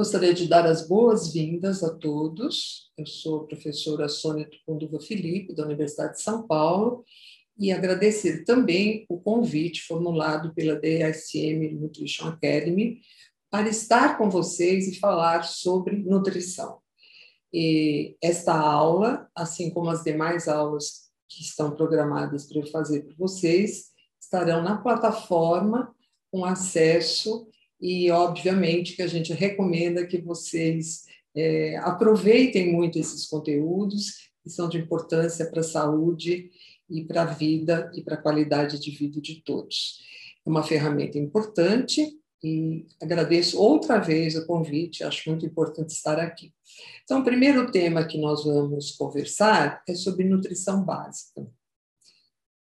Gostaria 0.00 0.32
de 0.32 0.48
dar 0.48 0.64
as 0.64 0.88
boas-vindas 0.88 1.84
a 1.84 1.94
todos. 1.94 2.90
Eu 2.96 3.04
sou 3.04 3.42
a 3.42 3.46
professora 3.46 4.08
Sônia 4.08 4.48
Tucunduva 4.48 4.98
Felipe, 4.98 5.54
da 5.54 5.66
Universidade 5.66 6.14
de 6.14 6.22
São 6.22 6.46
Paulo, 6.46 7.04
e 7.58 7.70
agradecer 7.70 8.44
também 8.44 9.04
o 9.10 9.20
convite 9.20 9.82
formulado 9.82 10.54
pela 10.54 10.80
DSM 10.80 11.74
Nutrition 11.78 12.28
Academy 12.28 13.02
para 13.50 13.68
estar 13.68 14.16
com 14.16 14.30
vocês 14.30 14.88
e 14.88 14.98
falar 14.98 15.42
sobre 15.42 15.98
nutrição. 15.98 16.78
E 17.52 18.16
esta 18.22 18.58
aula, 18.58 19.28
assim 19.36 19.68
como 19.68 19.90
as 19.90 20.02
demais 20.02 20.48
aulas 20.48 21.10
que 21.28 21.42
estão 21.42 21.76
programadas 21.76 22.46
para 22.46 22.60
eu 22.60 22.66
fazer 22.68 23.02
para 23.02 23.14
vocês, 23.18 23.90
estarão 24.18 24.62
na 24.62 24.78
plataforma 24.78 25.94
com 26.32 26.42
acesso 26.42 27.50
e, 27.80 28.10
obviamente, 28.10 28.94
que 28.94 29.02
a 29.02 29.06
gente 29.06 29.32
recomenda 29.32 30.06
que 30.06 30.20
vocês 30.20 31.06
é, 31.34 31.76
aproveitem 31.78 32.72
muito 32.72 32.98
esses 32.98 33.26
conteúdos, 33.26 34.30
que 34.42 34.50
são 34.50 34.68
de 34.68 34.78
importância 34.78 35.48
para 35.50 35.60
a 35.60 35.64
saúde 35.64 36.50
e 36.88 37.04
para 37.04 37.22
a 37.22 37.26
vida 37.26 37.90
e 37.94 38.02
para 38.02 38.14
a 38.14 38.22
qualidade 38.22 38.78
de 38.78 38.90
vida 38.90 39.20
de 39.20 39.42
todos. 39.42 40.00
É 40.44 40.50
uma 40.50 40.62
ferramenta 40.62 41.18
importante 41.18 42.18
e 42.42 42.86
agradeço 43.00 43.60
outra 43.60 43.98
vez 43.98 44.34
o 44.34 44.46
convite, 44.46 45.04
acho 45.04 45.28
muito 45.28 45.46
importante 45.46 45.90
estar 45.90 46.18
aqui. 46.18 46.52
Então, 47.04 47.20
o 47.20 47.24
primeiro 47.24 47.70
tema 47.70 48.04
que 48.04 48.18
nós 48.18 48.44
vamos 48.44 48.92
conversar 48.92 49.82
é 49.88 49.94
sobre 49.94 50.24
nutrição 50.24 50.82
básica. 50.84 51.46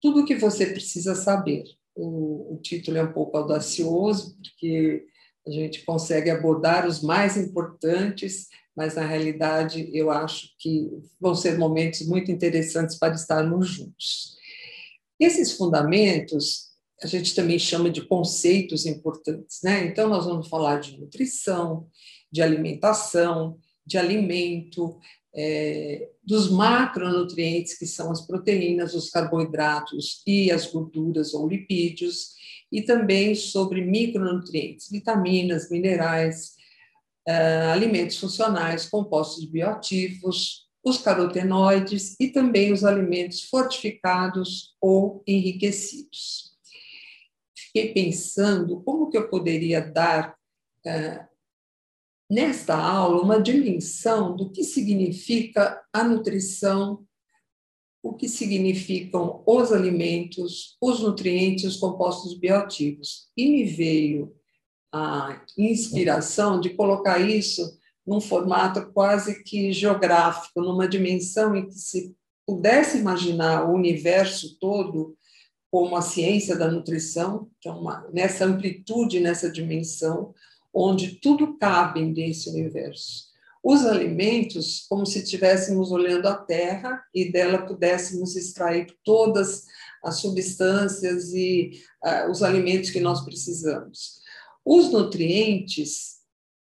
Tudo 0.00 0.20
o 0.20 0.24
que 0.24 0.36
você 0.36 0.66
precisa 0.66 1.14
saber 1.14 1.64
o, 1.96 2.54
o 2.54 2.60
título 2.62 2.98
é 2.98 3.02
um 3.02 3.12
pouco 3.12 3.36
audacioso, 3.36 4.36
porque 4.36 5.04
a 5.46 5.50
gente 5.50 5.84
consegue 5.84 6.30
abordar 6.30 6.86
os 6.86 7.02
mais 7.02 7.36
importantes, 7.36 8.48
mas 8.76 8.94
na 8.94 9.06
realidade 9.06 9.90
eu 9.92 10.10
acho 10.10 10.48
que 10.58 10.90
vão 11.20 11.34
ser 11.34 11.58
momentos 11.58 12.06
muito 12.06 12.30
interessantes 12.30 12.98
para 12.98 13.14
estarmos 13.14 13.68
juntos. 13.68 14.36
Esses 15.18 15.52
fundamentos 15.52 16.66
a 17.02 17.06
gente 17.06 17.34
também 17.34 17.58
chama 17.58 17.90
de 17.90 18.06
conceitos 18.06 18.86
importantes, 18.86 19.60
né? 19.62 19.84
Então 19.86 20.08
nós 20.08 20.24
vamos 20.24 20.48
falar 20.48 20.80
de 20.80 20.98
nutrição, 20.98 21.86
de 22.32 22.42
alimentação, 22.42 23.58
de 23.86 23.98
alimento, 23.98 24.98
é, 25.36 26.08
dos 26.24 26.50
macronutrientes, 26.50 27.78
que 27.78 27.86
são 27.86 28.10
as 28.10 28.26
proteínas, 28.26 28.94
os 28.94 29.10
carboidratos 29.10 30.22
e 30.26 30.50
as 30.50 30.66
gorduras 30.66 31.34
ou 31.34 31.46
lipídios, 31.46 32.34
e 32.72 32.82
também 32.82 33.34
sobre 33.34 33.82
micronutrientes, 33.82 34.90
vitaminas, 34.90 35.70
minerais, 35.70 36.56
uh, 37.28 37.72
alimentos 37.72 38.18
funcionais, 38.18 38.88
compostos 38.88 39.44
bioativos, 39.44 40.66
os 40.84 40.98
carotenoides 40.98 42.16
e 42.18 42.28
também 42.28 42.72
os 42.72 42.84
alimentos 42.84 43.42
fortificados 43.42 44.74
ou 44.80 45.22
enriquecidos. 45.26 46.56
Fiquei 47.56 47.92
pensando 47.92 48.80
como 48.82 49.10
que 49.10 49.18
eu 49.18 49.28
poderia 49.28 49.80
dar 49.80 50.34
uh, 50.86 51.35
nesta 52.28 52.76
aula 52.76 53.22
uma 53.22 53.40
dimensão 53.40 54.34
do 54.34 54.50
que 54.50 54.64
significa 54.64 55.82
a 55.92 56.04
nutrição, 56.04 57.04
o 58.02 58.14
que 58.14 58.28
significam 58.28 59.42
os 59.46 59.72
alimentos, 59.72 60.76
os 60.80 61.00
nutrientes, 61.00 61.64
os 61.64 61.76
compostos 61.76 62.38
bioativos. 62.38 63.28
E 63.36 63.48
me 63.48 63.64
veio 63.64 64.34
a 64.92 65.42
inspiração 65.58 66.60
de 66.60 66.70
colocar 66.70 67.18
isso 67.18 67.78
num 68.06 68.20
formato 68.20 68.92
quase 68.92 69.42
que 69.42 69.72
geográfico, 69.72 70.60
numa 70.60 70.86
dimensão 70.86 71.56
em 71.56 71.66
que 71.66 71.74
se 71.74 72.14
pudesse 72.46 72.98
imaginar 72.98 73.68
o 73.68 73.74
universo 73.74 74.56
todo 74.60 75.16
como 75.70 75.96
a 75.96 76.02
ciência 76.02 76.56
da 76.56 76.70
nutrição, 76.70 77.50
então 77.58 77.80
uma, 77.80 78.08
nessa 78.12 78.44
amplitude, 78.44 79.18
nessa 79.18 79.50
dimensão, 79.50 80.32
onde 80.76 81.18
tudo 81.20 81.56
cabe 81.56 82.04
nesse 82.04 82.50
universo. 82.50 83.26
Os 83.64 83.86
alimentos, 83.86 84.84
como 84.88 85.06
se 85.06 85.20
estivéssemos 85.20 85.90
olhando 85.90 86.28
a 86.28 86.36
Terra 86.36 87.02
e 87.14 87.32
dela 87.32 87.66
pudéssemos 87.66 88.36
extrair 88.36 88.86
todas 89.02 89.64
as 90.04 90.18
substâncias 90.18 91.32
e 91.32 91.80
uh, 92.04 92.30
os 92.30 92.42
alimentos 92.42 92.90
que 92.90 93.00
nós 93.00 93.24
precisamos. 93.24 94.20
Os 94.64 94.92
nutrientes, 94.92 96.16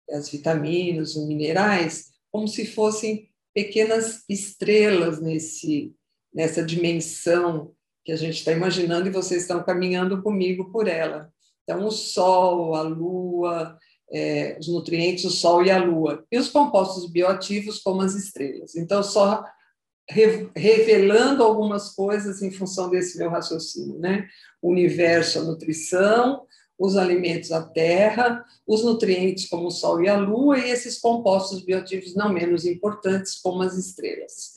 as 0.10 0.30
vitaminas, 0.30 1.16
os 1.16 1.28
minerais, 1.28 2.10
como 2.32 2.48
se 2.48 2.66
fossem 2.66 3.30
pequenas 3.54 4.24
estrelas 4.28 5.22
nesse, 5.22 5.94
nessa 6.34 6.64
dimensão 6.64 7.72
que 8.04 8.12
a 8.12 8.18
gente 8.18 8.38
está 8.40 8.52
imaginando 8.52 9.08
e 9.08 9.12
vocês 9.12 9.44
estão 9.44 9.64
caminhando 9.64 10.24
comigo 10.24 10.72
por 10.72 10.88
ela. 10.88 11.31
Então, 11.64 11.86
o 11.86 11.92
Sol, 11.92 12.76
a 12.76 12.82
Lua, 12.82 13.78
é, 14.12 14.58
os 14.60 14.68
nutrientes, 14.68 15.24
o 15.26 15.30
Sol 15.30 15.64
e 15.64 15.72
a 15.72 15.84
Lua, 15.84 16.26
e 16.32 16.38
os 16.38 16.50
compostos 16.50 17.10
bioativos, 17.10 17.80
como 17.80 18.02
as 18.02 18.14
estrelas. 18.14 18.76
Então, 18.76 19.02
só 19.02 19.44
re, 20.10 20.50
revelando 20.56 21.44
algumas 21.44 21.96
coisas 21.96 22.42
em 22.42 22.52
função 22.52 22.90
desse 22.90 23.18
meu 23.18 23.30
raciocínio, 23.30 23.98
né? 24.00 24.28
O 24.62 24.72
universo, 24.72 25.40
a 25.40 25.44
nutrição, 25.44 26.46
os 26.78 26.98
alimentos, 26.98 27.52
a 27.52 27.62
terra, 27.64 28.44
os 28.68 28.84
nutrientes, 28.84 29.48
como 29.48 29.68
o 29.68 29.72
Sol 29.72 30.04
e 30.04 30.10
a 30.10 30.18
Lua, 30.18 30.58
e 30.58 30.72
esses 30.72 31.00
compostos 31.00 31.64
bioativos 31.64 32.16
não 32.16 32.34
menos 32.34 32.66
importantes, 32.66 33.36
como 33.36 33.62
as 33.62 33.78
estrelas. 33.78 34.56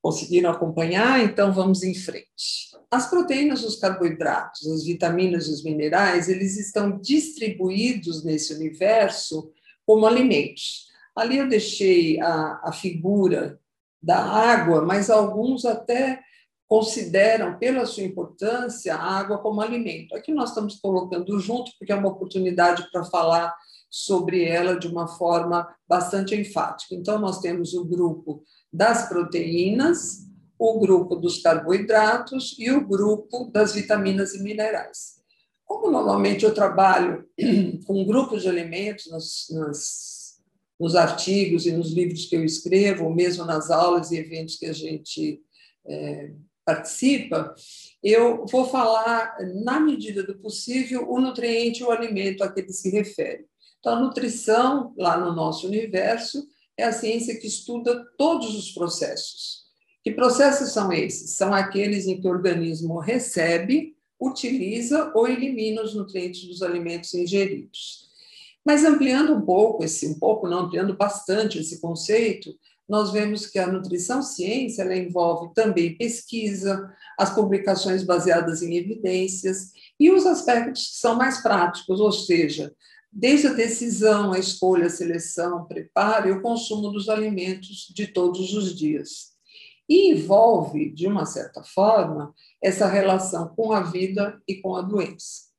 Conseguiram 0.00 0.50
acompanhar? 0.50 1.22
Então, 1.22 1.52
vamos 1.52 1.82
em 1.82 1.94
frente. 1.94 2.69
As 2.90 3.08
proteínas, 3.08 3.62
os 3.62 3.76
carboidratos, 3.76 4.66
as 4.66 4.84
vitaminas 4.84 5.46
e 5.46 5.52
os 5.52 5.62
minerais, 5.62 6.28
eles 6.28 6.58
estão 6.58 6.98
distribuídos 6.98 8.24
nesse 8.24 8.52
universo 8.52 9.52
como 9.86 10.06
alimentos. 10.06 10.88
Ali 11.14 11.38
eu 11.38 11.48
deixei 11.48 12.20
a, 12.20 12.60
a 12.64 12.72
figura 12.72 13.60
da 14.02 14.18
água, 14.18 14.82
mas 14.82 15.08
alguns 15.08 15.64
até 15.64 16.20
consideram, 16.66 17.58
pela 17.58 17.84
sua 17.84 18.04
importância, 18.04 18.94
a 18.94 19.18
água 19.18 19.38
como 19.38 19.60
alimento. 19.60 20.14
Aqui 20.14 20.32
nós 20.32 20.50
estamos 20.50 20.76
colocando 20.76 21.38
junto, 21.40 21.72
porque 21.78 21.92
é 21.92 21.96
uma 21.96 22.08
oportunidade 22.08 22.88
para 22.90 23.04
falar 23.04 23.54
sobre 23.90 24.44
ela 24.44 24.78
de 24.78 24.86
uma 24.86 25.08
forma 25.08 25.68
bastante 25.88 26.34
enfática. 26.34 26.94
Então, 26.94 27.18
nós 27.18 27.40
temos 27.40 27.74
o 27.74 27.84
grupo 27.84 28.44
das 28.72 29.08
proteínas, 29.08 30.29
o 30.60 30.78
grupo 30.78 31.16
dos 31.16 31.40
carboidratos 31.40 32.54
e 32.58 32.70
o 32.70 32.86
grupo 32.86 33.50
das 33.50 33.72
vitaminas 33.72 34.34
e 34.34 34.42
minerais. 34.42 35.18
Como 35.64 35.90
normalmente 35.90 36.44
eu 36.44 36.52
trabalho 36.52 37.26
com 37.86 38.04
grupos 38.04 38.42
de 38.42 38.50
alimentos 38.50 39.08
nos 40.78 40.94
artigos 40.94 41.64
e 41.64 41.72
nos 41.72 41.92
livros 41.92 42.26
que 42.26 42.36
eu 42.36 42.44
escrevo, 42.44 43.04
ou 43.04 43.14
mesmo 43.14 43.46
nas 43.46 43.70
aulas 43.70 44.10
e 44.10 44.18
eventos 44.18 44.56
que 44.56 44.66
a 44.66 44.72
gente 44.74 45.40
é, 45.86 46.32
participa, 46.62 47.54
eu 48.02 48.44
vou 48.44 48.66
falar, 48.66 49.38
na 49.64 49.80
medida 49.80 50.22
do 50.22 50.38
possível, 50.40 51.10
o 51.10 51.18
nutriente 51.18 51.80
e 51.80 51.84
o 51.84 51.90
alimento 51.90 52.44
a 52.44 52.52
que 52.52 52.60
ele 52.60 52.72
se 52.72 52.90
refere. 52.90 53.46
Então, 53.78 53.94
a 53.94 54.00
nutrição, 54.00 54.92
lá 54.98 55.16
no 55.16 55.34
nosso 55.34 55.66
universo, 55.66 56.46
é 56.76 56.84
a 56.84 56.92
ciência 56.92 57.40
que 57.40 57.46
estuda 57.46 58.04
todos 58.18 58.54
os 58.54 58.72
processos 58.72 59.69
que 60.10 60.16
processos 60.16 60.72
são 60.72 60.92
esses? 60.92 61.36
São 61.36 61.54
aqueles 61.54 62.06
em 62.06 62.20
que 62.20 62.26
o 62.26 62.30
organismo 62.30 62.98
recebe, 62.98 63.96
utiliza 64.20 65.12
ou 65.14 65.28
elimina 65.28 65.82
os 65.82 65.94
nutrientes 65.94 66.46
dos 66.46 66.62
alimentos 66.62 67.14
ingeridos. 67.14 68.10
Mas 68.64 68.84
ampliando 68.84 69.32
um 69.32 69.40
pouco 69.40 69.84
esse, 69.84 70.06
um 70.06 70.18
pouco 70.18 70.48
não, 70.48 70.60
ampliando 70.60 70.96
bastante 70.96 71.58
esse 71.58 71.80
conceito, 71.80 72.54
nós 72.88 73.12
vemos 73.12 73.46
que 73.46 73.58
a 73.58 73.70
nutrição 73.70 74.20
ciência 74.20 74.82
ela 74.82 74.96
envolve 74.96 75.54
também 75.54 75.96
pesquisa, 75.96 76.92
as 77.16 77.32
publicações 77.32 78.02
baseadas 78.02 78.62
em 78.62 78.76
evidências 78.76 79.70
e 79.98 80.10
os 80.10 80.26
aspectos 80.26 80.88
que 80.88 80.96
são 80.96 81.14
mais 81.14 81.40
práticos, 81.40 82.00
ou 82.00 82.10
seja, 82.10 82.74
desde 83.12 83.46
a 83.46 83.52
decisão, 83.52 84.32
a 84.32 84.38
escolha, 84.38 84.86
a 84.86 84.90
seleção, 84.90 85.64
preparo 85.66 86.28
e 86.28 86.32
o 86.32 86.42
consumo 86.42 86.90
dos 86.90 87.08
alimentos 87.08 87.92
de 87.94 88.08
todos 88.08 88.52
os 88.52 88.76
dias 88.76 89.29
e 89.90 90.12
envolve, 90.12 90.88
de 90.90 91.08
uma 91.08 91.26
certa 91.26 91.64
forma, 91.64 92.32
essa 92.62 92.86
relação 92.86 93.48
com 93.48 93.72
a 93.72 93.80
vida 93.80 94.40
e 94.46 94.54
com 94.54 94.76
a 94.76 94.82
doença. 94.82 95.50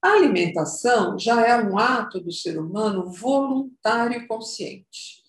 A 0.00 0.12
alimentação 0.12 1.18
já 1.18 1.46
é 1.46 1.62
um 1.62 1.78
ato 1.78 2.18
do 2.18 2.32
ser 2.32 2.58
humano 2.58 3.10
voluntário 3.10 4.22
e 4.22 4.26
consciente. 4.26 5.22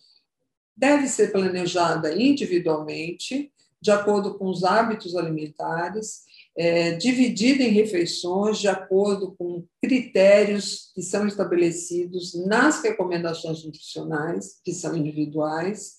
Deve 0.75 1.07
ser 1.07 1.33
planejada 1.33 2.15
individualmente, 2.15 3.51
de 3.81 3.92
acordo 3.92 4.38
com 4.38 4.45
os 4.45 4.63
hábitos 4.63 5.15
alimentares, 5.15 6.21
é, 6.56 6.94
dividida 6.94 7.62
em 7.62 7.71
refeições 7.71 8.57
de 8.57 8.69
acordo 8.69 9.36
com 9.38 9.65
critérios 9.81 10.92
que 10.95 11.01
são 11.01 11.27
estabelecidos 11.27 12.33
nas 12.45 12.81
recomendações 12.81 13.65
nutricionais, 13.65 14.62
que 14.63 14.74
são 14.74 14.95
individuais, 14.95 15.96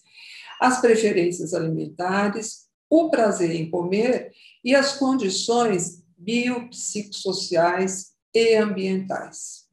as 0.60 0.80
preferências 0.80 1.54
alimentares, 1.54 2.66
o 2.90 3.10
prazer 3.10 3.54
em 3.54 3.70
comer 3.70 4.32
e 4.64 4.74
as 4.74 4.96
condições 4.96 6.02
biopsicossociais 6.16 8.12
e 8.34 8.54
ambientais. 8.56 9.68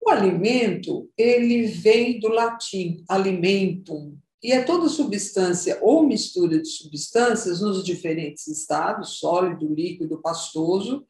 O 0.00 0.10
alimento, 0.10 1.10
ele 1.16 1.66
vem 1.66 2.20
do 2.20 2.28
latim 2.28 3.02
alimentum, 3.08 4.18
e 4.42 4.52
é 4.52 4.62
toda 4.62 4.90
substância 4.90 5.78
ou 5.80 6.06
mistura 6.06 6.60
de 6.60 6.68
substâncias 6.68 7.62
nos 7.62 7.82
diferentes 7.82 8.46
estados, 8.46 9.18
sólido, 9.18 9.66
líquido, 9.72 10.20
pastoso, 10.20 11.06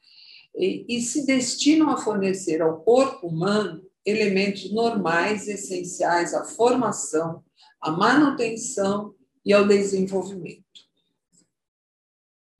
e, 0.57 0.85
e 0.89 1.01
se 1.03 1.27
destinam 1.27 1.91
a 1.91 1.97
fornecer 1.97 2.63
ao 2.63 2.81
corpo 2.83 3.27
humano 3.27 3.83
elementos 4.07 4.71
normais, 4.71 5.49
essenciais 5.49 6.33
à 6.33 6.45
formação, 6.45 7.43
à 7.85 7.91
manutenção 7.91 9.15
e 9.45 9.53
ao 9.53 9.69
desenvolvimento. 9.69 10.65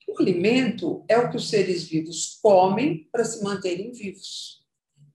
O 0.07 0.21
alimento 0.21 1.03
é 1.09 1.17
o 1.19 1.31
que 1.31 1.39
os 1.39 1.49
seres 1.49 1.85
vivos 1.85 2.39
comem 2.43 3.09
para 3.11 3.25
se 3.25 3.43
manterem 3.43 3.91
vivos. 3.91 4.63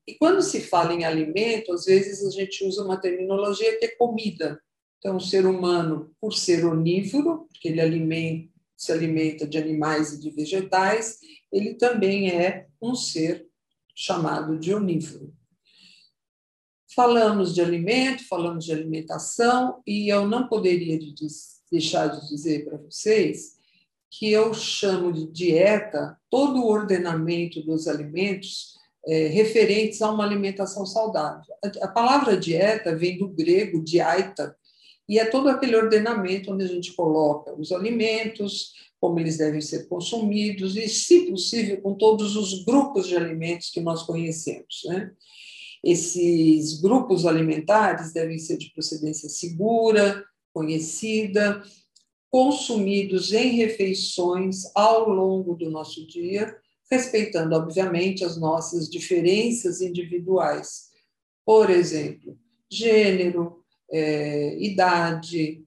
E 0.07 0.15
quando 0.15 0.41
se 0.41 0.61
fala 0.61 0.93
em 0.93 1.05
alimento, 1.05 1.71
às 1.71 1.85
vezes 1.85 2.25
a 2.25 2.31
gente 2.31 2.65
usa 2.65 2.83
uma 2.83 2.99
terminologia 2.99 3.77
que 3.77 3.85
é 3.85 3.95
comida. 3.95 4.59
Então, 4.97 5.17
o 5.17 5.21
ser 5.21 5.45
humano, 5.45 6.11
por 6.19 6.33
ser 6.33 6.65
onívoro, 6.65 7.47
porque 7.47 7.67
ele 7.67 7.79
alimenta, 7.79 8.51
se 8.75 8.91
alimenta 8.91 9.47
de 9.47 9.59
animais 9.59 10.13
e 10.13 10.19
de 10.19 10.31
vegetais, 10.31 11.19
ele 11.51 11.75
também 11.75 12.31
é 12.31 12.67
um 12.81 12.95
ser 12.95 13.47
chamado 13.95 14.57
de 14.57 14.73
onívoro. 14.73 15.31
Falamos 16.95 17.53
de 17.53 17.61
alimento, 17.61 18.27
falamos 18.27 18.65
de 18.65 18.71
alimentação, 18.71 19.81
e 19.85 20.09
eu 20.09 20.27
não 20.27 20.47
poderia 20.47 20.99
deixar 21.71 22.07
de 22.07 22.27
dizer 22.29 22.65
para 22.65 22.77
vocês 22.77 23.59
que 24.09 24.31
eu 24.31 24.53
chamo 24.55 25.13
de 25.13 25.27
dieta 25.27 26.17
todo 26.31 26.59
o 26.59 26.67
ordenamento 26.67 27.61
dos 27.61 27.87
alimentos 27.87 28.79
é, 29.05 29.27
referentes 29.27 30.01
a 30.01 30.11
uma 30.11 30.23
alimentação 30.23 30.83
saudável. 30.85 31.53
A, 31.63 31.85
a 31.85 31.87
palavra 31.87 32.35
dieta 32.35 32.95
vem 32.95 33.19
do 33.19 33.27
grego 33.27 33.83
dieta, 33.83 34.55
e 35.07 35.19
é 35.19 35.25
todo 35.25 35.49
aquele 35.49 35.75
ordenamento 35.75 36.51
onde 36.51 36.63
a 36.63 36.67
gente 36.67 36.93
coloca 36.93 37.53
os 37.53 37.71
alimentos, 37.71 38.73
como 38.99 39.19
eles 39.19 39.37
devem 39.37 39.61
ser 39.61 39.87
consumidos, 39.87 40.75
e, 40.75 40.87
se 40.89 41.29
possível, 41.29 41.81
com 41.81 41.93
todos 41.93 42.35
os 42.35 42.63
grupos 42.63 43.07
de 43.07 43.15
alimentos 43.15 43.69
que 43.69 43.79
nós 43.79 44.03
conhecemos. 44.03 44.81
Né? 44.85 45.11
Esses 45.83 46.81
grupos 46.81 47.25
alimentares 47.25 48.11
devem 48.11 48.37
ser 48.37 48.57
de 48.57 48.71
procedência 48.71 49.29
segura, 49.29 50.23
conhecida, 50.53 51.63
consumidos 52.29 53.31
em 53.31 53.55
refeições 53.55 54.63
ao 54.75 55.09
longo 55.09 55.55
do 55.55 55.69
nosso 55.69 56.05
dia, 56.05 56.55
respeitando, 56.91 57.55
obviamente, 57.55 58.23
as 58.23 58.37
nossas 58.37 58.89
diferenças 58.89 59.81
individuais. 59.81 60.89
Por 61.45 61.69
exemplo, 61.69 62.37
gênero, 62.69 63.63
é, 63.91 64.57
idade, 64.59 65.63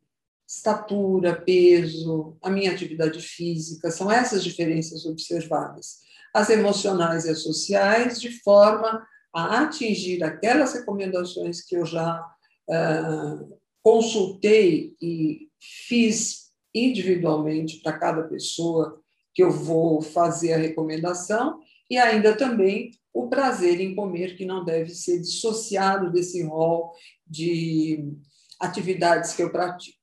estatura, 0.47 1.35
peso, 1.35 2.37
a 2.43 2.51
minha 2.51 2.71
atividade 2.71 3.21
física, 3.21 3.91
são 3.91 4.11
essas 4.11 4.45
diferenças 4.45 5.07
observadas. 5.07 6.01
As 6.35 6.51
emocionais 6.51 7.25
e 7.25 7.31
as 7.31 7.39
sociais, 7.39 8.21
de 8.21 8.31
forma 8.43 9.05
a 9.35 9.63
atingir 9.63 10.23
aquelas 10.23 10.75
recomendações 10.75 11.63
que 11.63 11.77
eu 11.77 11.87
já 11.87 12.21
uh, 12.69 13.59
consultei 13.83 14.95
e 15.01 15.49
fiz 15.61 16.53
individualmente 16.75 17.81
para 17.81 17.99
cada 17.99 18.23
pessoa 18.25 19.01
que 19.35 19.43
eu 19.43 19.51
vou 19.51 20.03
fazer 20.03 20.53
a 20.53 20.59
recomendação, 20.59 21.61
e 21.89 21.97
ainda 21.97 22.37
também 22.37 22.91
o 23.13 23.29
prazer 23.29 23.81
em 23.81 23.95
comer, 23.95 24.37
que 24.37 24.45
não 24.45 24.65
deve 24.65 24.91
ser 24.91 25.21
dissociado 25.21 26.11
desse 26.11 26.43
rol 26.43 26.93
de 27.27 28.13
atividades 28.61 29.35
que 29.35 29.43
eu 29.43 29.51
pratico. 29.51 29.99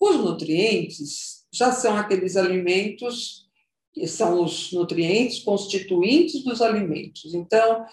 Os 0.00 0.16
nutrientes 0.16 1.46
já 1.52 1.72
são 1.72 1.96
aqueles 1.96 2.36
alimentos 2.36 3.43
que 3.94 4.08
são 4.08 4.42
os 4.42 4.72
nutrientes 4.72 5.38
constituintes 5.38 6.42
dos 6.42 6.60
alimentos. 6.60 7.32
Então, 7.32 7.86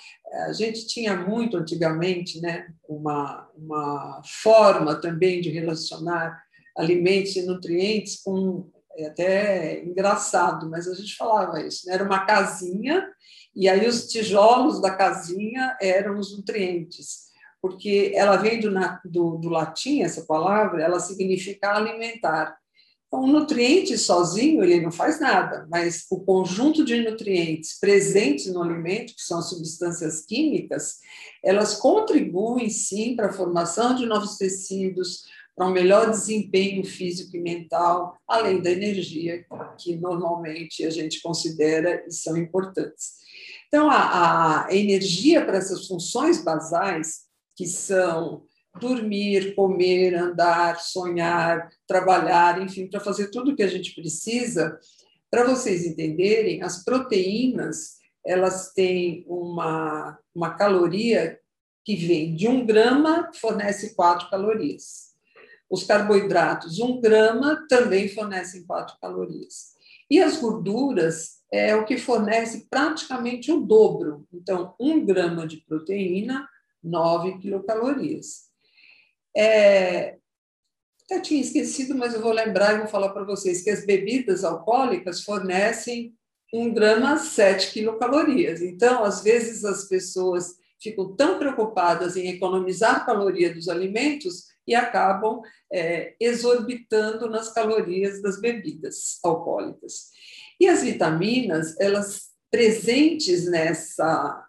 a 0.47 0.51
gente 0.51 0.87
tinha 0.87 1.15
muito 1.15 1.57
antigamente 1.57 2.41
né, 2.41 2.67
uma, 2.89 3.47
uma 3.55 4.21
forma 4.25 4.95
também 4.99 5.39
de 5.41 5.51
relacionar 5.51 6.41
alimentos 6.75 7.35
e 7.35 7.43
nutrientes 7.43 8.21
com 8.23 8.69
é 8.97 9.07
até 9.07 9.83
engraçado, 9.85 10.69
mas 10.69 10.85
a 10.85 10.93
gente 10.93 11.15
falava 11.15 11.61
isso, 11.61 11.87
né? 11.87 11.93
era 11.93 12.03
uma 12.03 12.25
casinha 12.25 13.07
e 13.55 13.69
aí 13.69 13.87
os 13.87 14.07
tijolos 14.07 14.81
da 14.81 14.91
casinha 14.91 15.77
eram 15.81 16.17
os 16.17 16.35
nutrientes, 16.35 17.29
porque 17.61 18.11
ela 18.15 18.37
vem 18.37 18.59
do, 18.59 18.69
do, 19.05 19.37
do 19.37 19.49
latim, 19.49 20.01
essa 20.01 20.23
palavra, 20.23 20.83
ela 20.83 20.99
significa 20.99 21.73
alimentar. 21.73 22.57
Então, 23.11 23.25
o 23.25 23.27
nutriente 23.27 23.97
sozinho 23.97 24.63
ele 24.63 24.79
não 24.79 24.89
faz 24.89 25.19
nada, 25.19 25.67
mas 25.69 26.05
o 26.09 26.21
conjunto 26.21 26.85
de 26.85 27.01
nutrientes 27.01 27.77
presentes 27.77 28.47
no 28.47 28.63
alimento, 28.63 29.13
que 29.13 29.21
são 29.21 29.39
as 29.39 29.49
substâncias 29.49 30.25
químicas, 30.25 30.99
elas 31.43 31.75
contribuem 31.75 32.69
sim 32.69 33.13
para 33.13 33.27
a 33.27 33.33
formação 33.33 33.95
de 33.95 34.05
novos 34.05 34.37
tecidos, 34.37 35.25
para 35.53 35.67
um 35.67 35.73
melhor 35.73 36.09
desempenho 36.09 36.85
físico 36.85 37.35
e 37.35 37.41
mental, 37.41 38.17
além 38.25 38.61
da 38.61 38.71
energia, 38.71 39.45
que 39.77 39.97
normalmente 39.97 40.85
a 40.85 40.89
gente 40.89 41.21
considera 41.21 42.05
e 42.07 42.13
são 42.13 42.37
importantes. 42.37 43.15
Então, 43.67 43.89
a, 43.91 44.67
a 44.67 44.73
energia 44.73 45.43
para 45.43 45.57
essas 45.57 45.85
funções 45.85 46.41
basais, 46.41 47.23
que 47.57 47.67
são 47.67 48.45
dormir, 48.79 49.53
comer, 49.55 50.15
andar, 50.15 50.79
sonhar, 50.79 51.69
trabalhar, 51.87 52.61
enfim, 52.61 52.87
para 52.87 52.99
fazer 52.99 53.29
tudo 53.29 53.51
o 53.51 53.55
que 53.55 53.63
a 53.63 53.67
gente 53.67 53.93
precisa, 53.93 54.79
para 55.29 55.45
vocês 55.45 55.85
entenderem, 55.85 56.61
as 56.61 56.83
proteínas 56.83 58.01
elas 58.23 58.73
têm 58.73 59.25
uma, 59.27 60.19
uma 60.35 60.55
caloria 60.55 61.39
que 61.83 61.95
vem 61.95 62.35
de 62.35 62.47
um 62.47 62.65
grama, 62.65 63.31
fornece 63.33 63.95
quatro 63.95 64.29
calorias. 64.29 65.11
Os 65.69 65.83
carboidratos, 65.83 66.79
um 66.79 66.99
grama, 66.99 67.65
também 67.67 68.09
fornecem 68.09 68.65
quatro 68.65 68.95
calorias. 69.01 69.71
E 70.09 70.21
as 70.21 70.37
gorduras 70.37 71.41
é 71.51 71.73
o 71.75 71.85
que 71.85 71.97
fornece 71.97 72.67
praticamente 72.69 73.51
o 73.51 73.61
dobro. 73.61 74.27
Então, 74.33 74.75
um 74.79 75.03
grama 75.05 75.47
de 75.47 75.57
proteína, 75.57 76.47
9 76.83 77.39
quilocalorias. 77.39 78.50
É, 79.35 80.17
até 81.05 81.19
tinha 81.19 81.41
esquecido, 81.41 81.95
mas 81.95 82.13
eu 82.13 82.21
vou 82.21 82.31
lembrar 82.31 82.73
e 82.73 82.79
vou 82.79 82.87
falar 82.87 83.09
para 83.09 83.25
vocês 83.25 83.61
que 83.61 83.69
as 83.69 83.85
bebidas 83.85 84.43
alcoólicas 84.43 85.23
fornecem 85.23 86.13
um 86.53 86.73
grama, 86.73 87.17
7 87.17 87.71
quilocalorias. 87.71 88.61
Então, 88.61 89.03
às 89.03 89.21
vezes, 89.21 89.63
as 89.63 89.87
pessoas 89.87 90.55
ficam 90.81 91.15
tão 91.15 91.37
preocupadas 91.37 92.17
em 92.17 92.27
economizar 92.29 93.05
caloria 93.05 93.53
dos 93.53 93.69
alimentos 93.69 94.51
e 94.67 94.73
acabam 94.73 95.41
é, 95.71 96.15
exorbitando 96.19 97.29
nas 97.29 97.53
calorias 97.53 98.21
das 98.21 98.39
bebidas 98.39 99.19
alcoólicas. 99.23 100.09
E 100.59 100.67
as 100.67 100.83
vitaminas, 100.83 101.79
elas 101.79 102.29
presentes 102.49 103.49
nessa 103.49 104.45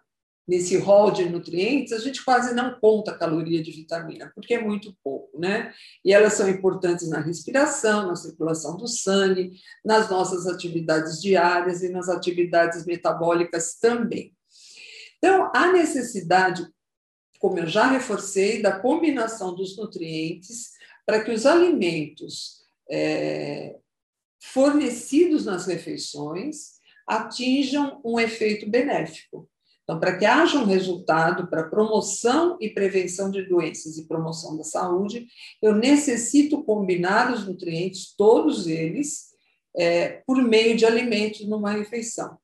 nesse 0.47 0.77
rol 0.77 1.11
de 1.11 1.29
nutrientes, 1.29 1.93
a 1.93 1.99
gente 1.99 2.23
quase 2.23 2.53
não 2.53 2.77
conta 2.79 3.17
caloria 3.17 3.63
de 3.63 3.71
vitamina, 3.71 4.31
porque 4.35 4.55
é 4.55 4.61
muito 4.61 4.95
pouco, 5.03 5.39
né? 5.39 5.73
E 6.03 6.13
elas 6.13 6.33
são 6.33 6.49
importantes 6.49 7.09
na 7.09 7.19
respiração, 7.19 8.07
na 8.07 8.15
circulação 8.15 8.75
do 8.75 8.87
sangue, 8.87 9.53
nas 9.83 10.09
nossas 10.09 10.45
atividades 10.45 11.21
diárias 11.21 11.81
e 11.81 11.89
nas 11.89 12.09
atividades 12.09 12.85
metabólicas 12.85 13.75
também. 13.79 14.35
Então, 15.17 15.49
a 15.55 15.71
necessidade 15.71 16.67
como 17.43 17.59
eu 17.59 17.67
já 17.67 17.87
reforcei, 17.87 18.61
da 18.61 18.79
combinação 18.79 19.53
dos 19.53 19.75
nutrientes 19.75 20.71
para 21.05 21.21
que 21.21 21.29
os 21.29 21.45
alimentos 21.45 22.63
é, 22.89 23.77
fornecidos 24.39 25.43
nas 25.43 25.65
refeições 25.67 26.75
atinjam 27.05 27.99
um 28.05 28.17
efeito 28.17 28.69
benéfico. 28.69 29.49
Então, 29.83 29.99
para 29.99 30.17
que 30.17 30.25
haja 30.25 30.57
um 30.57 30.65
resultado 30.65 31.47
para 31.47 31.69
promoção 31.69 32.57
e 32.61 32.69
prevenção 32.69 33.29
de 33.29 33.43
doenças 33.43 33.97
e 33.97 34.07
promoção 34.07 34.55
da 34.57 34.63
saúde, 34.63 35.27
eu 35.61 35.75
necessito 35.75 36.63
combinar 36.63 37.33
os 37.33 37.45
nutrientes, 37.45 38.13
todos 38.15 38.65
eles, 38.65 39.33
é, 39.75 40.21
por 40.25 40.41
meio 40.41 40.77
de 40.77 40.85
alimentos 40.85 41.45
numa 41.47 41.71
refeição. 41.71 42.37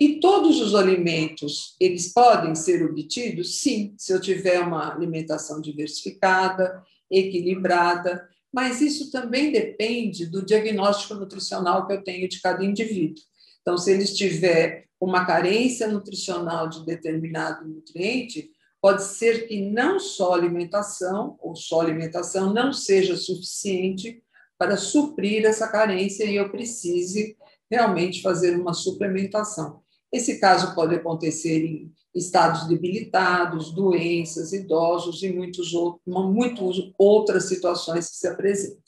E 0.00 0.20
todos 0.20 0.60
os 0.60 0.74
alimentos, 0.74 1.74
eles 1.80 2.12
podem 2.12 2.54
ser 2.54 2.82
obtidos? 2.84 3.60
Sim, 3.60 3.94
se 3.98 4.12
eu 4.12 4.20
tiver 4.20 4.60
uma 4.60 4.94
alimentação 4.94 5.60
diversificada, 5.60 6.82
equilibrada, 7.10 8.28
mas 8.52 8.80
isso 8.80 9.10
também 9.10 9.52
depende 9.52 10.26
do 10.26 10.44
diagnóstico 10.44 11.14
nutricional 11.14 11.86
que 11.86 11.92
eu 11.92 12.02
tenho 12.02 12.28
de 12.28 12.40
cada 12.40 12.64
indivíduo. 12.64 13.22
Então, 13.60 13.76
se 13.76 13.90
ele 13.90 14.04
tiver 14.04 14.85
uma 15.00 15.24
carência 15.24 15.88
nutricional 15.88 16.68
de 16.68 16.84
determinado 16.84 17.66
nutriente, 17.68 18.50
pode 18.80 19.02
ser 19.02 19.46
que 19.46 19.70
não 19.70 19.98
só 19.98 20.34
alimentação, 20.34 21.36
ou 21.40 21.54
só 21.54 21.80
alimentação, 21.80 22.52
não 22.52 22.72
seja 22.72 23.16
suficiente 23.16 24.22
para 24.58 24.76
suprir 24.76 25.44
essa 25.44 25.68
carência 25.68 26.24
e 26.24 26.36
eu 26.36 26.50
precise 26.50 27.36
realmente 27.70 28.22
fazer 28.22 28.56
uma 28.58 28.72
suplementação. 28.72 29.82
Esse 30.12 30.38
caso 30.38 30.74
pode 30.74 30.94
acontecer 30.94 31.64
em 31.64 31.92
estados 32.14 32.66
debilitados, 32.66 33.72
doenças, 33.72 34.52
idosos 34.52 35.22
e 35.22 35.30
muitos 35.30 35.74
outros, 35.74 36.02
muitas 36.06 36.92
outras 36.96 37.44
situações 37.44 38.08
que 38.08 38.16
se 38.16 38.28
apresentam. 38.28 38.80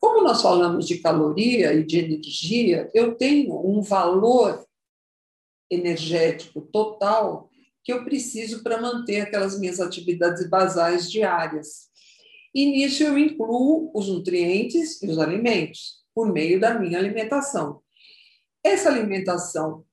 Como 0.00 0.22
nós 0.22 0.40
falamos 0.40 0.86
de 0.86 0.98
caloria 0.98 1.74
e 1.74 1.84
de 1.84 1.98
energia, 1.98 2.88
eu 2.94 3.16
tenho 3.16 3.60
um 3.66 3.82
valor 3.82 4.67
energético 5.70 6.60
total 6.60 7.50
que 7.84 7.92
eu 7.92 8.04
preciso 8.04 8.62
para 8.62 8.80
manter 8.80 9.22
aquelas 9.22 9.58
minhas 9.58 9.80
atividades 9.80 10.48
basais 10.48 11.10
diárias. 11.10 11.88
E 12.54 12.66
nisso 12.66 13.02
eu 13.02 13.16
incluo 13.16 13.90
os 13.94 14.08
nutrientes 14.08 15.02
e 15.02 15.08
os 15.08 15.18
alimentos, 15.18 16.04
por 16.14 16.32
meio 16.32 16.60
da 16.60 16.78
minha 16.78 16.98
alimentação. 16.98 17.80
Essa 18.62 18.88
alimentação 18.88 19.84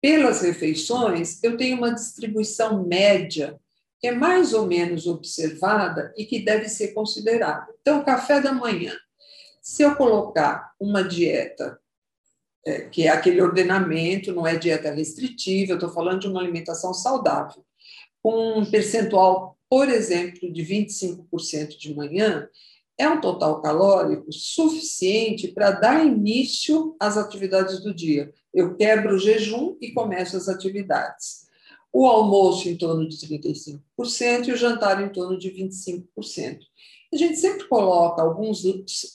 pelas 0.00 0.42
refeições, 0.42 1.42
eu 1.42 1.56
tenho 1.56 1.76
uma 1.76 1.92
distribuição 1.92 2.86
média 2.86 3.58
que 3.98 4.06
é 4.06 4.12
mais 4.12 4.54
ou 4.54 4.66
menos 4.66 5.06
observada 5.06 6.14
e 6.16 6.24
que 6.24 6.44
deve 6.44 6.68
ser 6.68 6.94
considerada. 6.94 7.66
Então, 7.80 8.04
café 8.04 8.40
da 8.40 8.52
manhã. 8.52 8.96
Se 9.60 9.82
eu 9.82 9.96
colocar 9.96 10.72
uma 10.78 11.02
dieta, 11.02 11.79
é, 12.66 12.82
que 12.82 13.04
é 13.04 13.08
aquele 13.08 13.40
ordenamento, 13.40 14.32
não 14.32 14.46
é 14.46 14.56
dieta 14.56 14.92
restritiva, 14.92 15.72
eu 15.72 15.76
estou 15.76 15.90
falando 15.90 16.20
de 16.20 16.28
uma 16.28 16.40
alimentação 16.40 16.92
saudável, 16.92 17.64
com 18.22 18.58
um 18.58 18.70
percentual, 18.70 19.56
por 19.68 19.88
exemplo, 19.88 20.52
de 20.52 20.62
25% 20.62 21.78
de 21.78 21.94
manhã, 21.94 22.48
é 22.98 23.08
um 23.08 23.20
total 23.20 23.62
calórico 23.62 24.30
suficiente 24.30 25.48
para 25.48 25.70
dar 25.70 26.04
início 26.04 26.94
às 27.00 27.16
atividades 27.16 27.80
do 27.80 27.94
dia. 27.94 28.30
Eu 28.52 28.76
quebro 28.76 29.14
o 29.14 29.18
jejum 29.18 29.76
e 29.80 29.92
começo 29.92 30.36
as 30.36 30.48
atividades. 30.48 31.48
O 31.90 32.06
almoço 32.06 32.68
em 32.68 32.76
torno 32.76 33.08
de 33.08 33.16
35% 33.16 33.80
e 34.48 34.52
o 34.52 34.56
jantar 34.56 35.02
em 35.02 35.08
torno 35.08 35.38
de 35.38 35.50
25%. 35.50 36.58
A 37.12 37.16
gente 37.16 37.36
sempre 37.36 37.66
coloca 37.66 38.22
alguns. 38.22 38.62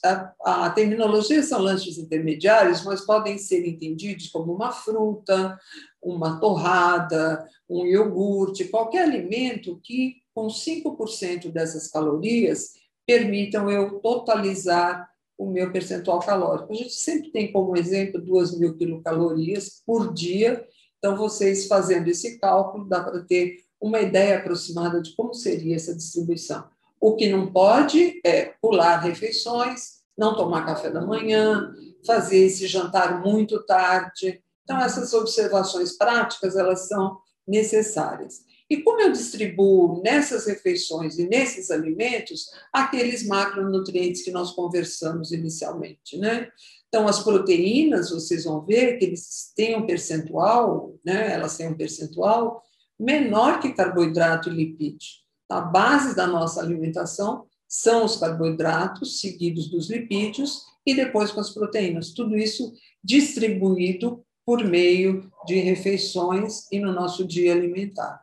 A, 0.03 0.65
a 0.65 0.69
terminologia 0.69 1.41
são 1.41 1.61
lanches 1.61 1.97
intermediários, 1.97 2.83
mas 2.83 3.05
podem 3.05 3.37
ser 3.37 3.65
entendidos 3.65 4.27
como 4.27 4.53
uma 4.53 4.71
fruta, 4.71 5.57
uma 6.03 6.39
torrada, 6.39 7.47
um 7.69 7.85
iogurte, 7.85 8.67
qualquer 8.67 9.03
alimento 9.03 9.79
que, 9.81 10.15
com 10.33 10.47
5% 10.47 11.51
dessas 11.51 11.87
calorias, 11.87 12.73
permitam 13.07 13.71
eu 13.71 13.99
totalizar 13.99 15.09
o 15.37 15.49
meu 15.49 15.71
percentual 15.71 16.19
calórico. 16.19 16.73
A 16.73 16.75
gente 16.75 16.93
sempre 16.93 17.31
tem 17.31 17.51
como 17.51 17.77
exemplo 17.77 18.21
2 18.21 18.57
mil 18.57 18.75
quilocalorias 18.75 19.81
por 19.85 20.13
dia, 20.13 20.65
então 20.97 21.17
vocês 21.17 21.67
fazendo 21.67 22.07
esse 22.09 22.39
cálculo 22.39 22.89
dá 22.89 23.03
para 23.03 23.21
ter 23.21 23.57
uma 23.79 23.99
ideia 23.99 24.37
aproximada 24.37 25.01
de 25.01 25.15
como 25.15 25.33
seria 25.33 25.75
essa 25.75 25.95
distribuição. 25.95 26.74
O 26.99 27.15
que 27.15 27.29
não 27.29 27.51
pode 27.51 28.19
é 28.23 28.53
pular 28.61 28.97
refeições, 28.97 30.01
não 30.17 30.35
tomar 30.35 30.65
café 30.65 30.89
da 30.89 31.01
manhã, 31.01 31.73
fazer 32.05 32.37
esse 32.37 32.67
jantar 32.67 33.21
muito 33.21 33.63
tarde. 33.65 34.41
Então 34.63 34.79
essas 34.79 35.13
observações 35.13 35.97
práticas 35.97 36.55
elas 36.55 36.87
são 36.87 37.19
necessárias. 37.47 38.43
E 38.69 38.77
como 38.77 38.99
eu 38.99 39.11
distribuo 39.11 40.01
nessas 40.03 40.47
refeições 40.47 41.19
e 41.19 41.27
nesses 41.27 41.69
alimentos 41.69 42.49
aqueles 42.73 43.25
macronutrientes 43.27 44.23
que 44.23 44.31
nós 44.31 44.51
conversamos 44.53 45.31
inicialmente, 45.31 46.17
né? 46.17 46.49
Então, 46.87 47.07
as 47.07 47.21
proteínas, 47.21 48.09
vocês 48.09 48.45
vão 48.45 48.65
ver 48.65 48.97
que 48.97 49.05
eles 49.05 49.51
têm 49.55 49.75
um 49.75 49.85
percentual, 49.85 50.95
né? 51.05 51.33
Elas 51.33 51.57
têm 51.57 51.67
um 51.67 51.75
percentual 51.75 52.63
menor 52.97 53.59
que 53.59 53.73
carboidrato 53.73 54.49
e 54.49 54.53
lipídio. 54.53 55.24
A 55.49 55.61
base 55.61 56.15
da 56.15 56.25
nossa 56.25 56.61
alimentação 56.61 57.45
são 57.67 58.05
os 58.05 58.17
carboidratos, 58.17 59.19
seguidos 59.19 59.69
dos 59.69 59.89
lipídios, 59.89 60.63
e 60.85 60.93
depois 60.93 61.31
com 61.31 61.39
as 61.39 61.49
proteínas. 61.49 62.13
Tudo 62.13 62.37
isso 62.37 62.73
distribuído 63.03 64.23
por 64.45 64.63
meio 64.63 65.31
de 65.45 65.55
refeições 65.55 66.71
e 66.71 66.79
no 66.79 66.93
nosso 66.93 67.25
dia 67.25 67.53
alimentar. 67.53 68.21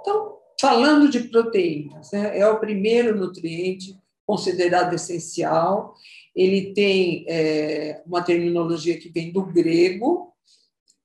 Então, 0.00 0.38
falando 0.58 1.08
de 1.08 1.24
proteínas, 1.24 2.10
né, 2.12 2.38
é 2.38 2.48
o 2.48 2.58
primeiro 2.58 3.16
nutriente 3.16 3.96
considerado 4.26 4.94
essencial. 4.94 5.94
Ele 6.34 6.72
tem 6.72 7.24
é, 7.28 8.02
uma 8.06 8.22
terminologia 8.22 8.98
que 8.98 9.10
vem 9.10 9.30
do 9.30 9.44
grego, 9.44 10.32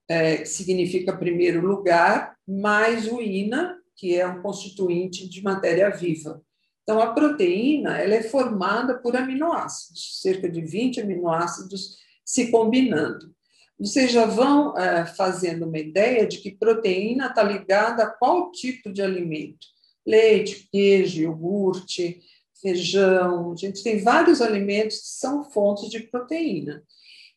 é, 0.07 0.37
que 0.37 0.45
significa 0.45 1.15
primeiro 1.15 1.65
lugar, 1.65 2.35
mais 2.47 3.07
o 3.07 3.21
ina, 3.21 3.77
que 4.03 4.19
é 4.19 4.27
um 4.27 4.41
constituinte 4.41 5.29
de 5.29 5.41
matéria 5.41 5.89
viva. 5.89 6.41
Então, 6.81 6.99
a 6.99 7.13
proteína 7.13 7.97
ela 7.97 8.15
é 8.15 8.23
formada 8.23 8.99
por 8.99 9.15
aminoácidos, 9.15 10.19
cerca 10.21 10.49
de 10.49 10.59
20 10.59 10.99
aminoácidos 10.99 11.97
se 12.25 12.51
combinando 12.51 13.33
vocês 13.79 14.11
já 14.11 14.25
vão 14.25 14.77
é, 14.77 15.05
fazendo 15.05 15.65
uma 15.65 15.77
ideia 15.77 16.27
de 16.27 16.37
que 16.37 16.51
proteína 16.51 17.27
está 17.27 17.43
ligada 17.43 18.03
a 18.03 18.09
qual 18.09 18.51
tipo 18.51 18.91
de 18.91 19.01
alimento? 19.01 19.67
Leite, 20.05 20.69
queijo, 20.71 21.21
iogurte, 21.21 22.21
feijão. 22.61 23.51
A 23.51 23.55
gente 23.55 23.83
tem 23.83 24.01
vários 24.01 24.41
alimentos 24.41 24.99
que 24.99 25.07
são 25.07 25.43
fontes 25.51 25.89
de 25.89 25.99
proteína. 26.01 26.83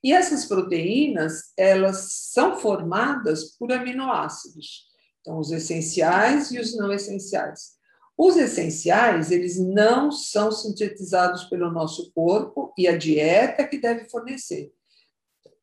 E 0.04 0.12
essas 0.12 0.44
proteínas, 0.44 1.52
elas 1.56 2.12
são 2.12 2.58
formadas 2.60 3.56
por 3.58 3.72
aminoácidos. 3.72 4.86
Então, 5.26 5.40
os 5.40 5.50
essenciais 5.50 6.52
e 6.52 6.60
os 6.60 6.76
não 6.76 6.92
essenciais. 6.92 7.72
Os 8.16 8.36
essenciais, 8.36 9.32
eles 9.32 9.58
não 9.58 10.12
são 10.12 10.52
sintetizados 10.52 11.44
pelo 11.46 11.68
nosso 11.72 12.12
corpo 12.12 12.72
e 12.78 12.86
a 12.86 12.96
dieta 12.96 13.66
que 13.66 13.76
deve 13.76 14.08
fornecer. 14.08 14.72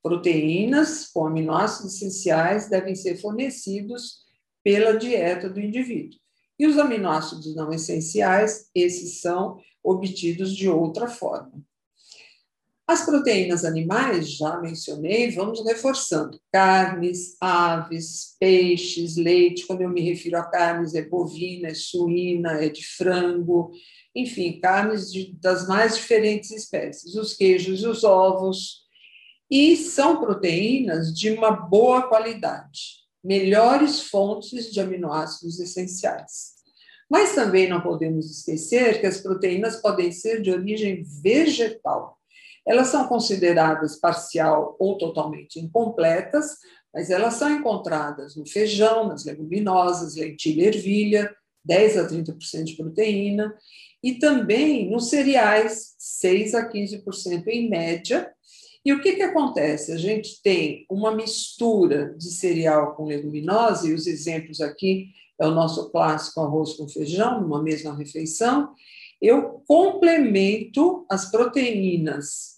Proteínas 0.01 1.07
com 1.07 1.25
aminoácidos 1.25 1.95
essenciais 1.95 2.69
devem 2.69 2.93
ser 2.93 3.15
fornecidos 3.21 4.25
pela 4.61 4.97
dieta 4.97 5.49
do 5.49 5.61
indivíduo. 5.61 6.19
E 6.59 6.67
os 6.67 6.77
aminoácidos 6.77 7.55
não 7.55 7.71
essenciais, 7.71 8.69
esses 8.75 9.21
são 9.21 9.61
obtidos 9.81 10.53
de 10.53 10.67
outra 10.67 11.07
forma. 11.07 11.53
As 12.93 13.03
proteínas 13.03 13.65
animais, 13.65 14.33
já 14.33 14.61
mencionei, 14.61 15.31
vamos 15.31 15.65
reforçando: 15.65 16.39
carnes, 16.51 17.35
aves, 17.41 18.35
peixes, 18.39 19.17
leite. 19.17 19.65
Quando 19.65 19.81
eu 19.81 19.89
me 19.89 19.99
refiro 19.99 20.37
a 20.37 20.43
carnes, 20.43 20.93
é 20.93 21.01
bovina, 21.01 21.69
é 21.69 21.73
suína, 21.73 22.51
é 22.63 22.69
de 22.69 22.85
frango, 22.85 23.71
enfim, 24.15 24.59
carnes 24.59 25.11
de, 25.11 25.33
das 25.41 25.67
mais 25.67 25.95
diferentes 25.97 26.51
espécies. 26.51 27.15
Os 27.15 27.33
queijos 27.33 27.81
e 27.81 27.87
os 27.87 28.03
ovos, 28.03 28.83
e 29.49 29.75
são 29.75 30.21
proteínas 30.21 31.11
de 31.11 31.31
uma 31.31 31.49
boa 31.49 32.03
qualidade, 32.03 32.99
melhores 33.23 34.01
fontes 34.01 34.71
de 34.71 34.79
aminoácidos 34.79 35.59
essenciais. 35.59 36.53
Mas 37.09 37.33
também 37.33 37.67
não 37.67 37.81
podemos 37.81 38.29
esquecer 38.29 39.01
que 39.01 39.07
as 39.07 39.19
proteínas 39.19 39.77
podem 39.77 40.11
ser 40.11 40.43
de 40.43 40.51
origem 40.51 41.03
vegetal. 41.23 42.19
Elas 42.65 42.87
são 42.87 43.07
consideradas 43.07 43.97
parcial 43.97 44.75
ou 44.79 44.97
totalmente 44.97 45.59
incompletas, 45.59 46.57
mas 46.93 47.09
elas 47.09 47.33
são 47.35 47.49
encontradas 47.49 48.35
no 48.35 48.47
feijão, 48.47 49.07
nas 49.07 49.25
leguminosas, 49.25 50.15
lentilha 50.15 50.67
ervilha, 50.67 51.35
10 51.65 51.97
a 51.97 52.07
30% 52.07 52.63
de 52.63 52.75
proteína, 52.75 53.53
e 54.03 54.15
também 54.15 54.89
nos 54.89 55.09
cereais, 55.09 55.95
6 55.97 56.55
a 56.55 56.69
15% 56.69 57.47
em 57.47 57.69
média, 57.69 58.31
e 58.85 58.91
o 58.91 59.01
que, 59.01 59.13
que 59.13 59.21
acontece? 59.21 59.93
A 59.93 59.97
gente 59.97 60.41
tem 60.41 60.85
uma 60.89 61.15
mistura 61.15 62.13
de 62.17 62.29
cereal 62.31 62.95
com 62.95 63.05
leguminosa, 63.05 63.87
e 63.87 63.93
os 63.93 64.07
exemplos 64.07 64.59
aqui 64.59 65.07
é 65.39 65.47
o 65.47 65.51
nosso 65.51 65.89
clássico 65.89 66.41
arroz 66.41 66.73
com 66.73 66.87
feijão, 66.87 67.41
numa 67.41 67.63
mesma 67.63 67.95
refeição. 67.95 68.73
Eu 69.23 69.63
complemento 69.65 71.05
as 71.09 71.31
proteínas 71.31 72.57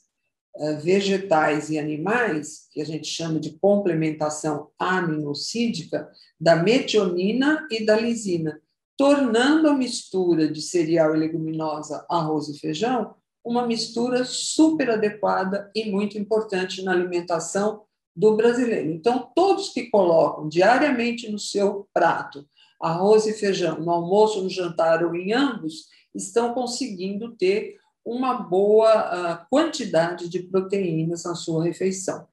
eh, 0.57 0.73
vegetais 0.77 1.69
e 1.69 1.77
animais, 1.77 2.67
que 2.71 2.81
a 2.81 2.83
gente 2.83 3.05
chama 3.05 3.39
de 3.39 3.51
complementação 3.59 4.71
aminocídica, 4.79 6.09
da 6.41 6.55
metionina 6.55 7.67
e 7.69 7.85
da 7.85 7.95
lisina, 7.95 8.59
tornando 8.97 9.69
a 9.69 9.75
mistura 9.75 10.51
de 10.51 10.59
cereal 10.59 11.15
e 11.15 11.19
leguminosa, 11.19 12.03
arroz 12.09 12.47
e 12.47 12.57
feijão, 12.57 13.13
uma 13.43 13.67
mistura 13.67 14.25
super 14.25 14.89
adequada 14.89 15.69
e 15.75 15.91
muito 15.91 16.17
importante 16.17 16.81
na 16.81 16.93
alimentação 16.93 17.83
do 18.15 18.35
brasileiro. 18.35 18.89
Então, 18.89 19.29
todos 19.35 19.69
que 19.69 19.91
colocam 19.91 20.49
diariamente 20.49 21.31
no 21.31 21.37
seu 21.37 21.87
prato 21.93 22.43
arroz 22.81 23.25
e 23.25 23.33
feijão, 23.33 23.79
no 23.79 23.91
almoço, 23.91 24.41
no 24.41 24.49
jantar 24.49 25.03
ou 25.03 25.15
em 25.15 25.33
ambos, 25.33 25.85
estão 26.15 26.53
conseguindo 26.53 27.35
ter 27.35 27.77
uma 28.03 28.35
boa 28.35 28.91
uh, 29.41 29.45
quantidade 29.49 30.29
de 30.29 30.43
proteínas 30.43 31.23
na 31.23 31.33
sua 31.33 31.63
refeição, 31.63 32.27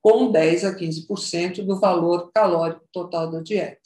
com 0.00 0.30
10 0.30 0.64
a 0.64 0.74
15% 0.74 1.64
do 1.64 1.78
valor 1.78 2.30
calórico 2.32 2.88
total 2.90 3.30
da 3.30 3.40
dieta. 3.40 3.81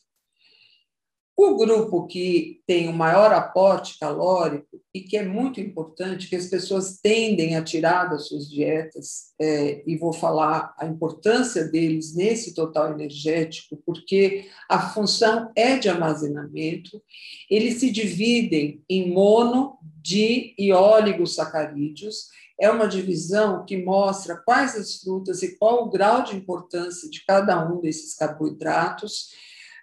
O 1.38 1.54
grupo 1.54 2.06
que 2.06 2.62
tem 2.66 2.88
o 2.88 2.94
maior 2.94 3.30
aporte 3.30 3.98
calórico 3.98 4.80
e 4.94 5.02
que 5.02 5.18
é 5.18 5.22
muito 5.22 5.60
importante, 5.60 6.30
que 6.30 6.36
as 6.36 6.46
pessoas 6.46 6.98
tendem 7.02 7.56
a 7.56 7.62
tirar 7.62 8.06
das 8.06 8.26
suas 8.26 8.48
dietas, 8.48 9.34
é, 9.38 9.82
e 9.86 9.98
vou 9.98 10.14
falar 10.14 10.74
a 10.78 10.86
importância 10.86 11.64
deles 11.64 12.14
nesse 12.16 12.54
total 12.54 12.92
energético, 12.92 13.76
porque 13.84 14.46
a 14.66 14.88
função 14.88 15.52
é 15.54 15.76
de 15.76 15.90
armazenamento, 15.90 17.02
eles 17.50 17.80
se 17.80 17.90
dividem 17.90 18.82
em 18.88 19.12
mono, 19.12 19.76
di 20.02 20.54
e 20.56 20.72
oligosacarídeos, 20.72 22.28
é 22.58 22.70
uma 22.70 22.88
divisão 22.88 23.66
que 23.66 23.76
mostra 23.76 24.36
quais 24.36 24.74
as 24.74 24.96
frutas 25.02 25.42
e 25.42 25.58
qual 25.58 25.84
o 25.84 25.90
grau 25.90 26.22
de 26.24 26.34
importância 26.34 27.10
de 27.10 27.22
cada 27.26 27.70
um 27.70 27.78
desses 27.78 28.14
carboidratos 28.14 29.28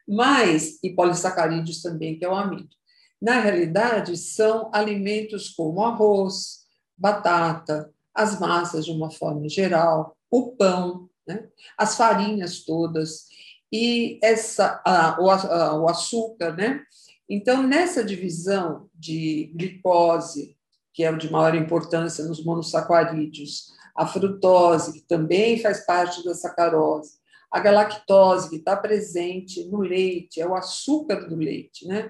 mas, 0.07 0.79
e 0.83 0.89
polissacarídeos 0.89 1.81
também, 1.81 2.17
que 2.17 2.25
é 2.25 2.29
o 2.29 2.35
amido. 2.35 2.75
Na 3.21 3.39
realidade, 3.39 4.17
são 4.17 4.69
alimentos 4.73 5.49
como 5.49 5.81
arroz, 5.81 6.63
batata, 6.97 7.91
as 8.13 8.39
massas 8.39 8.85
de 8.85 8.91
uma 8.91 9.09
forma 9.09 9.47
geral, 9.47 10.15
o 10.29 10.51
pão, 10.51 11.09
né? 11.27 11.47
as 11.77 11.95
farinhas 11.95 12.63
todas, 12.63 13.27
e 13.71 14.19
essa, 14.21 14.81
a, 14.85 15.17
o, 15.19 15.29
a, 15.29 15.81
o 15.81 15.89
açúcar, 15.89 16.55
né? 16.55 16.83
Então, 17.27 17.63
nessa 17.63 18.03
divisão 18.03 18.87
de 18.93 19.51
glicose, 19.55 20.55
que 20.93 21.03
é 21.03 21.09
o 21.09 21.17
de 21.17 21.31
maior 21.31 21.55
importância 21.55 22.23
nos 22.25 22.45
monossacarídeos, 22.45 23.73
a 23.95 24.05
frutose, 24.05 24.93
que 24.93 25.07
também 25.07 25.59
faz 25.59 25.85
parte 25.85 26.23
da 26.23 26.35
sacarose, 26.35 27.13
a 27.53 27.59
galactose 27.59 28.49
que 28.49 28.55
está 28.55 28.75
presente 28.75 29.63
no 29.65 29.81
leite, 29.81 30.41
é 30.41 30.47
o 30.47 30.55
açúcar 30.55 31.29
do 31.29 31.35
leite, 31.35 31.87
né? 31.87 32.09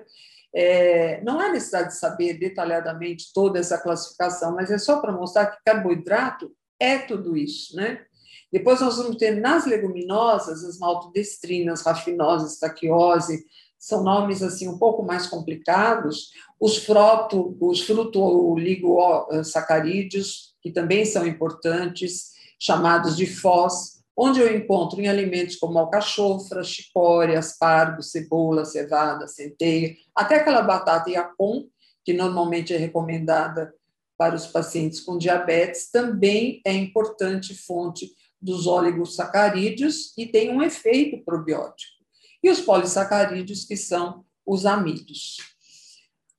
É, 0.56 1.20
não 1.22 1.38
há 1.38 1.50
necessidade 1.50 1.90
de 1.90 1.98
saber 1.98 2.36
detalhadamente 2.36 3.34
toda 3.34 3.60
essa 3.60 3.78
classificação, 3.78 4.56
mas 4.56 4.72
é 4.72 4.78
só 4.78 5.02
para 5.02 5.12
mostrar 5.12 5.48
que 5.48 5.62
carboidrato 5.66 6.50
é 6.80 6.98
tudo 7.00 7.36
isso, 7.36 7.76
né? 7.76 8.06
Depois 8.52 8.80
nós 8.80 8.98
vamos 8.98 9.18
ter 9.18 9.42
nas 9.42 9.66
leguminosas 9.66 10.64
as 10.64 10.80
maltodestrinas, 10.80 11.82
rafinose, 11.82 12.58
taquiose, 12.58 13.44
são 13.78 14.02
nomes 14.02 14.42
assim 14.42 14.70
um 14.70 14.78
pouco 14.78 15.04
mais 15.04 15.28
complicados. 15.28 16.30
Os 16.58 16.78
froto, 16.78 17.58
os 17.60 17.82
fruto-oligosacarídeos, 17.82 20.56
que 20.62 20.72
também 20.72 21.04
são 21.04 21.28
importantes, 21.28 22.32
chamados 22.58 23.18
de 23.18 23.26
FOS, 23.26 24.03
onde 24.16 24.40
eu 24.40 24.56
encontro 24.56 25.02
em 25.02 25.08
alimentos 25.08 25.56
como 25.56 25.80
alcachofra, 25.80 26.64
chicória, 26.64 27.40
aspargo, 27.40 28.02
cebola, 28.04 28.66
cevada, 28.66 29.28
centeia, 29.28 29.96
até 30.16 30.36
aquela 30.36 30.62
batata 30.62 31.10
iacon, 31.10 31.68
que 32.06 32.14
normalmente 32.14 32.74
é 32.74 32.78
recomendada 32.78 33.74
para 34.18 34.36
os 34.36 34.48
pacientes 34.48 35.00
com 35.00 35.18
diabetes, 35.18 35.90
também 35.90 36.62
é 36.66 36.74
importante 36.74 37.56
fonte 37.56 38.12
dos 38.40 38.68
oligosacarídeos 38.68 40.14
e 40.18 40.26
tem 40.26 40.52
um 40.52 40.62
efeito 40.62 41.24
probiótico. 41.24 42.04
E 42.44 42.50
os 42.50 42.62
polissacarídeos, 42.62 43.66
que 43.66 43.78
são 43.78 44.26
os 44.46 44.66
amidos. 44.66 45.38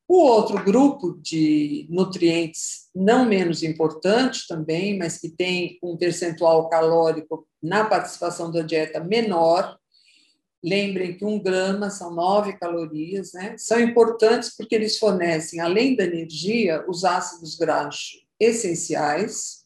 O 0.07 0.19
outro 0.19 0.63
grupo 0.63 1.19
de 1.21 1.87
nutrientes, 1.89 2.91
não 2.95 3.25
menos 3.25 3.63
importante 3.63 4.47
também, 4.47 4.99
mas 4.99 5.19
que 5.19 5.31
tem 5.31 5.79
um 5.83 5.97
percentual 5.97 6.69
calórico 6.69 7.47
na 7.63 7.85
participação 7.85 8.51
da 8.51 8.61
dieta 8.61 9.03
menor, 9.03 9.79
lembrem 10.63 11.17
que 11.17 11.25
um 11.25 11.39
grama 11.39 11.91
são 11.91 12.15
nove 12.15 12.59
calorias, 12.59 13.33
né? 13.33 13.55
São 13.59 13.81
importantes 13.81 14.55
porque 14.57 14.75
eles 14.75 14.99
fornecem, 14.99 15.61
além 15.61 15.97
da 15.97 16.05
energia, 16.05 16.85
os 16.89 17.05
ácidos 17.05 17.55
graxos 17.55 18.25
essenciais, 18.39 19.65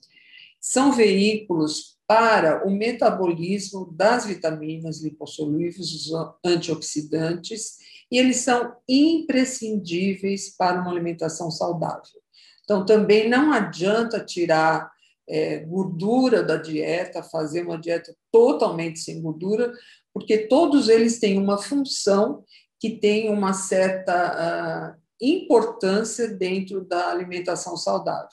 são 0.61 0.93
veículos 0.93 1.99
para 2.07 2.67
o 2.67 2.71
metabolismo 2.71 3.93
das 3.93 4.25
vitaminas 4.25 5.03
lipossolúveis, 5.03 5.79
os 5.79 6.11
antioxidantes, 6.45 7.77
e 8.11 8.19
eles 8.19 8.39
são 8.39 8.75
imprescindíveis 8.89 10.55
para 10.57 10.81
uma 10.81 10.91
alimentação 10.91 11.51
saudável. 11.51 12.21
Então, 12.65 12.85
também 12.85 13.29
não 13.29 13.53
adianta 13.53 14.25
tirar 14.25 14.91
é, 15.29 15.59
gordura 15.61 16.43
da 16.43 16.57
dieta, 16.57 17.23
fazer 17.23 17.63
uma 17.63 17.79
dieta 17.79 18.15
totalmente 18.33 18.99
sem 18.99 19.21
gordura, 19.21 19.73
porque 20.13 20.39
todos 20.39 20.89
eles 20.89 21.19
têm 21.19 21.39
uma 21.39 21.59
função 21.59 22.45
que 22.81 22.91
tem 22.91 23.31
uma 23.31 23.53
certa 23.53 24.95
uh, 24.95 25.03
importância 25.21 26.29
dentro 26.29 26.85
da 26.85 27.11
alimentação 27.11 27.77
saudável. 27.77 28.29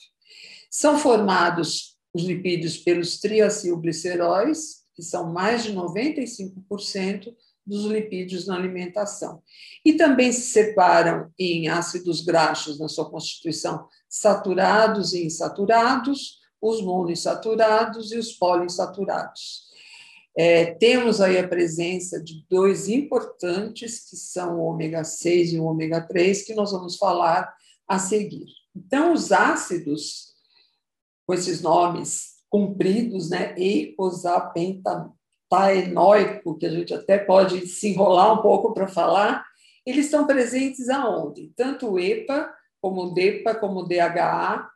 São 0.70 0.98
formados 0.98 1.96
os 2.14 2.22
lipídios 2.24 2.78
pelos 2.78 3.18
triacilgliceróis, 3.18 4.84
que 4.94 5.02
são 5.02 5.32
mais 5.32 5.64
de 5.64 5.74
95%, 5.74 7.34
dos 7.66 7.84
lipídios 7.86 8.46
na 8.46 8.54
alimentação. 8.54 9.42
E 9.84 9.94
também 9.94 10.32
se 10.32 10.52
separam 10.52 11.30
em 11.38 11.68
ácidos 11.68 12.20
graxos 12.24 12.78
na 12.78 12.88
sua 12.88 13.10
constituição 13.10 13.88
saturados 14.08 15.12
e 15.12 15.26
insaturados, 15.26 16.38
os 16.62 16.80
monoinsaturados 16.80 18.12
e 18.12 18.18
os 18.18 18.32
poliinsaturados. 18.32 19.66
É, 20.38 20.74
temos 20.74 21.20
aí 21.20 21.38
a 21.38 21.48
presença 21.48 22.22
de 22.22 22.44
dois 22.48 22.88
importantes, 22.88 24.08
que 24.08 24.16
são 24.16 24.58
o 24.58 24.64
ômega 24.64 25.02
6 25.02 25.54
e 25.54 25.58
o 25.58 25.64
ômega 25.64 26.00
3, 26.06 26.42
que 26.44 26.54
nós 26.54 26.72
vamos 26.72 26.96
falar 26.96 27.52
a 27.88 27.98
seguir. 27.98 28.46
Então, 28.74 29.14
os 29.14 29.32
ácidos, 29.32 30.34
com 31.26 31.32
esses 31.32 31.62
nomes 31.62 32.36
compridos, 32.50 33.30
né, 33.30 33.54
eicosapentaenoico, 33.58 35.15
taenóico, 35.48 36.58
que 36.58 36.66
a 36.66 36.70
gente 36.70 36.92
até 36.92 37.18
pode 37.18 37.66
se 37.66 37.88
enrolar 37.88 38.32
um 38.32 38.42
pouco 38.42 38.72
para 38.74 38.88
falar, 38.88 39.44
eles 39.84 40.06
estão 40.06 40.26
presentes 40.26 40.88
aonde? 40.88 41.52
Tanto 41.56 41.92
o 41.92 41.98
EPA, 41.98 42.52
como 42.80 43.04
o 43.04 43.14
DEPA, 43.14 43.54
como 43.54 43.80
o 43.80 43.88
DHA, 43.88 44.68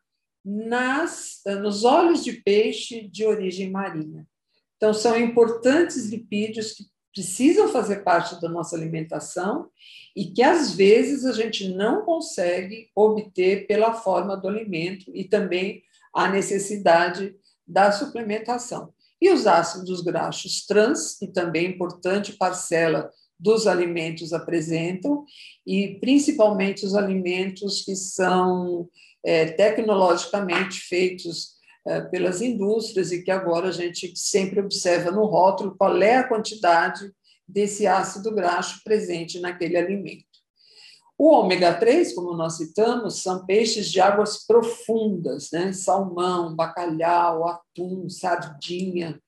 nas, 0.45 1.43
nos 1.61 1.85
olhos 1.85 2.25
de 2.25 2.33
peixe 2.33 3.09
de 3.09 3.27
origem 3.27 3.71
marinha. 3.71 4.27
Então, 4.77 4.95
são 4.95 5.19
importantes 5.19 6.07
lipídios 6.07 6.73
que 6.73 6.85
precisam 7.13 7.69
fazer 7.69 8.03
parte 8.03 8.41
da 8.41 8.49
nossa 8.49 8.77
alimentação 8.77 9.69
e 10.17 10.27
que, 10.27 10.43
às 10.43 10.73
vezes, 10.73 11.27
a 11.27 11.33
gente 11.33 11.69
não 11.69 12.03
consegue 12.03 12.89
obter 12.95 13.67
pela 13.67 13.93
forma 13.93 14.37
do 14.37 14.49
alimento 14.49 15.11
e 15.15 15.25
também 15.25 15.83
a 16.15 16.29
necessidade 16.29 17.37
da 17.67 17.93
suplementação. 17.93 18.93
E 19.21 19.31
os 19.31 19.47
ácidos 19.47 20.01
graxos 20.01 20.65
trans, 20.67 21.17
que 21.19 21.27
também 21.27 21.67
importante 21.67 22.33
parcela 22.33 23.11
dos 23.39 23.67
alimentos 23.67 24.33
apresentam, 24.33 25.25
e 25.67 25.99
principalmente 26.01 26.85
os 26.85 26.95
alimentos 26.95 27.83
que 27.83 27.97
são 27.97 28.89
é, 29.25 29.47
tecnologicamente 29.47 30.81
feitos 30.81 31.59
é, 31.87 32.03
pelas 32.03 32.43
indústrias 32.43 33.11
e 33.11 33.23
que 33.23 33.31
agora 33.31 33.69
a 33.69 33.73
gente 33.73 34.13
sempre 34.15 34.61
observa 34.61 35.11
no 35.11 35.25
rótulo 35.25 35.75
qual 35.77 35.97
é 36.03 36.17
a 36.17 36.29
quantidade 36.29 37.11
desse 37.49 37.87
ácido 37.87 38.35
graxo 38.35 38.81
presente 38.85 39.41
naquele 39.41 39.77
alimento. 39.77 40.30
O 41.21 41.33
ômega 41.33 41.75
3, 41.75 42.15
como 42.15 42.33
nós 42.33 42.57
citamos, 42.57 43.23
são 43.23 43.45
peixes 43.45 43.93
de 43.93 44.01
águas 44.01 44.47
profundas, 44.47 45.51
né? 45.53 45.71
salmão, 45.71 46.57
bacalhau, 46.57 47.47
atum, 47.47 48.09
sardinha, 48.09 49.21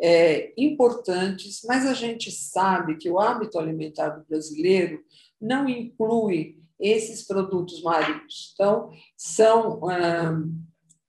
é, 0.00 0.54
importantes, 0.56 1.60
mas 1.68 1.84
a 1.84 1.92
gente 1.92 2.30
sabe 2.30 2.96
que 2.96 3.10
o 3.10 3.20
hábito 3.20 3.58
alimentar 3.58 4.08
do 4.08 4.24
brasileiro 4.24 5.04
não 5.38 5.68
inclui 5.68 6.56
esses 6.80 7.26
produtos 7.26 7.82
marinhos. 7.82 8.52
Então, 8.54 8.90
são 9.14 9.82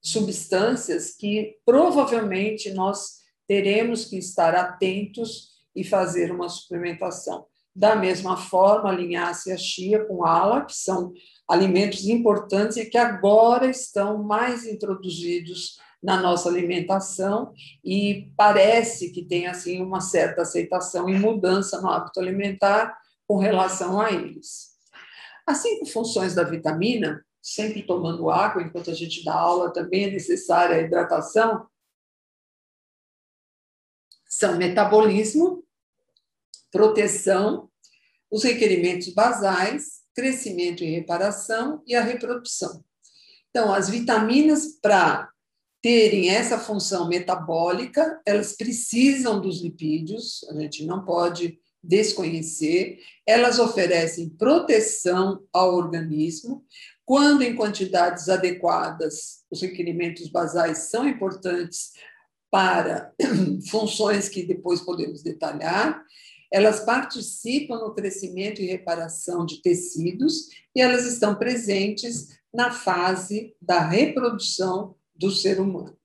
substâncias 0.02 1.16
que 1.16 1.56
provavelmente 1.66 2.70
nós 2.74 3.20
teremos 3.48 4.04
que 4.04 4.18
estar 4.18 4.54
atentos 4.56 5.52
e 5.74 5.86
fazer 5.86 6.34
uma 6.34 6.50
suplementação. 6.50 7.48
Da 7.78 7.96
mesma 7.96 8.36
forma, 8.36 8.90
a 8.90 8.92
linhaça 8.92 9.50
e 9.50 9.54
a 9.54 9.58
chia 9.58 10.04
com 10.04 10.26
ala, 10.26 10.66
que 10.66 10.74
são 10.74 11.14
alimentos 11.48 12.08
importantes 12.08 12.76
e 12.76 12.88
que 12.88 12.98
agora 12.98 13.70
estão 13.70 14.24
mais 14.24 14.66
introduzidos 14.66 15.78
na 16.02 16.20
nossa 16.20 16.50
alimentação 16.50 17.54
e 17.86 18.32
parece 18.36 19.12
que 19.12 19.24
tem 19.24 19.46
assim 19.46 19.80
uma 19.80 20.02
certa 20.02 20.42
aceitação 20.42 21.08
e 21.08 21.20
mudança 21.20 21.80
no 21.80 21.88
hábito 21.88 22.20
alimentar 22.20 22.98
com 23.28 23.38
relação 23.38 24.02
a 24.02 24.12
eles. 24.12 24.76
As 25.46 25.60
cinco 25.60 25.86
funções 25.86 26.34
da 26.34 26.42
vitamina, 26.42 27.24
sempre 27.40 27.84
tomando 27.84 28.32
água 28.32 28.64
enquanto 28.64 28.90
a 28.90 28.96
gente 28.96 29.24
dá 29.24 29.36
aula, 29.36 29.72
também 29.72 30.06
é 30.06 30.10
necessária 30.10 30.78
a 30.78 30.82
hidratação, 30.82 31.68
são 34.28 34.58
metabolismo, 34.58 35.64
proteção, 36.72 37.67
os 38.32 38.44
requerimentos 38.44 39.10
basais, 39.10 40.02
crescimento 40.16 40.84
e 40.84 40.92
reparação 40.92 41.82
e 41.86 41.96
a 41.96 42.02
reprodução. 42.02 42.84
Então, 43.50 43.74
as 43.74 43.90
vitaminas, 43.90 44.78
para 44.82 45.30
terem 45.82 46.30
essa 46.30 46.58
função 46.58 47.08
metabólica, 47.08 48.20
elas 48.26 48.56
precisam 48.56 49.40
dos 49.40 49.62
lipídios, 49.62 50.44
a 50.50 50.60
gente 50.60 50.86
não 50.86 51.06
pode 51.06 51.60
desconhecer, 51.84 53.00
elas 53.26 53.60
oferecem 53.60 54.30
proteção 54.30 55.44
ao 55.54 55.76
organismo, 55.76 56.66
quando 57.06 57.42
em 57.42 57.56
quantidades 57.56 58.28
adequadas, 58.28 59.44
os 59.50 59.62
requerimentos 59.62 60.28
basais 60.28 60.90
são 60.90 61.08
importantes 61.08 61.94
para 62.52 63.14
funções 63.70 64.28
que 64.28 64.44
depois 64.44 64.82
podemos 64.82 65.24
detalhar, 65.24 66.04
elas 66.52 66.82
participam 66.82 67.80
no 67.80 67.94
crescimento 67.94 68.62
e 68.62 68.68
reparação 68.68 69.46
de 69.46 69.62
tecidos 69.62 70.50
e 70.76 70.82
elas 70.82 71.06
estão 71.06 71.36
presentes 71.36 72.38
na 72.54 72.72
fase 72.72 73.56
da 73.62 73.80
reprodução 73.82 74.96
do 75.16 75.32
ser 75.32 75.60
humano. 75.60 75.98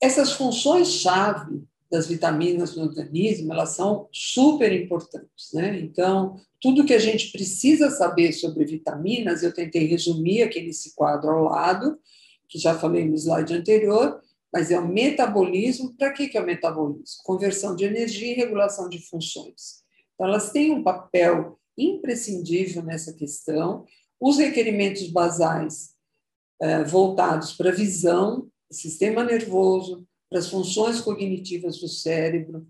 Essas 0.00 0.32
funções-chave 0.32 1.64
das 1.90 2.06
vitaminas 2.06 2.76
no 2.76 2.82
organismo, 2.82 3.52
elas 3.52 3.70
são 3.70 4.08
super 4.12 4.72
importantes, 4.72 5.52
né? 5.54 5.80
Então, 5.80 6.36
tudo 6.60 6.84
que 6.84 6.92
a 6.92 6.98
gente 6.98 7.32
precisa 7.32 7.90
saber 7.90 8.32
sobre 8.32 8.64
vitaminas, 8.66 9.42
eu 9.42 9.52
tentei 9.52 9.86
resumir 9.86 10.42
aqui 10.42 10.60
nesse 10.60 10.94
quadro 10.94 11.30
ao 11.30 11.44
lado, 11.44 11.98
que 12.46 12.58
já 12.58 12.78
falei 12.78 13.06
no 13.06 13.14
slide 13.14 13.54
anterior, 13.54 14.20
mas 14.52 14.70
é 14.70 14.78
o 14.78 14.86
metabolismo. 14.86 15.94
Para 15.96 16.12
que, 16.12 16.28
que 16.28 16.38
é 16.38 16.40
o 16.40 16.46
metabolismo? 16.46 17.22
Conversão 17.24 17.76
de 17.76 17.84
energia 17.84 18.32
e 18.32 18.36
regulação 18.36 18.88
de 18.88 18.98
funções. 19.08 19.82
Então, 20.14 20.26
elas 20.26 20.50
têm 20.50 20.72
um 20.72 20.82
papel 20.82 21.58
imprescindível 21.76 22.82
nessa 22.82 23.12
questão. 23.12 23.84
Os 24.20 24.38
requerimentos 24.38 25.08
basais 25.10 25.90
eh, 26.60 26.82
voltados 26.84 27.52
para 27.52 27.70
a 27.70 27.74
visão, 27.74 28.50
sistema 28.70 29.22
nervoso, 29.22 30.06
para 30.28 30.40
as 30.40 30.48
funções 30.48 31.00
cognitivas 31.00 31.78
do 31.78 31.88
cérebro. 31.88 32.66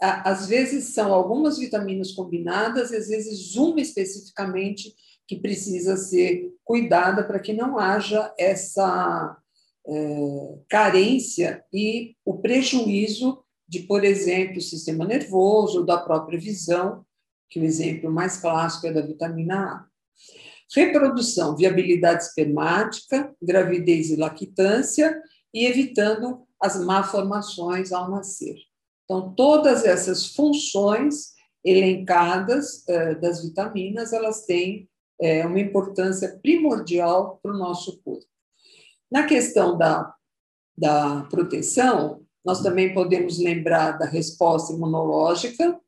Às 0.00 0.46
vezes 0.46 0.94
são 0.94 1.12
algumas 1.12 1.58
vitaminas 1.58 2.10
combinadas, 2.12 2.90
e 2.90 2.96
às 2.96 3.08
vezes 3.08 3.54
uma 3.54 3.80
especificamente 3.80 4.94
que 5.28 5.36
precisa 5.36 5.96
ser 5.96 6.52
cuidada 6.64 7.24
para 7.24 7.38
que 7.38 7.52
não 7.52 7.78
haja 7.78 8.34
essa 8.36 9.36
é, 9.38 9.41
carência 10.68 11.64
e 11.72 12.14
o 12.24 12.38
prejuízo 12.38 13.42
de, 13.68 13.80
por 13.80 14.04
exemplo, 14.04 14.58
o 14.58 14.62
sistema 14.62 15.04
nervoso, 15.04 15.84
da 15.84 15.98
própria 15.98 16.38
visão, 16.38 17.04
que 17.48 17.58
o 17.58 17.64
exemplo 17.64 18.10
mais 18.10 18.36
clássico 18.36 18.86
é 18.86 18.92
da 18.92 19.00
vitamina 19.00 19.56
A. 19.56 19.86
Reprodução, 20.74 21.56
viabilidade 21.56 22.22
espermática, 22.22 23.34
gravidez 23.42 24.10
e 24.10 24.16
lactância, 24.16 25.20
e 25.52 25.66
evitando 25.66 26.46
as 26.60 26.82
malformações 26.82 27.92
ao 27.92 28.10
nascer. 28.10 28.56
Então, 29.04 29.34
todas 29.34 29.84
essas 29.84 30.34
funções 30.34 31.32
elencadas 31.64 32.86
eh, 32.88 33.14
das 33.16 33.42
vitaminas, 33.42 34.12
elas 34.12 34.46
têm 34.46 34.88
eh, 35.20 35.46
uma 35.46 35.60
importância 35.60 36.38
primordial 36.42 37.38
para 37.42 37.52
o 37.52 37.58
nosso 37.58 38.00
corpo. 38.02 38.31
Na 39.12 39.26
questão 39.26 39.76
da, 39.76 40.10
da 40.74 41.26
proteção, 41.30 42.22
nós 42.42 42.62
também 42.62 42.94
podemos 42.94 43.38
lembrar 43.38 43.98
da 43.98 44.06
resposta 44.06 44.72
imunológica. 44.72 45.78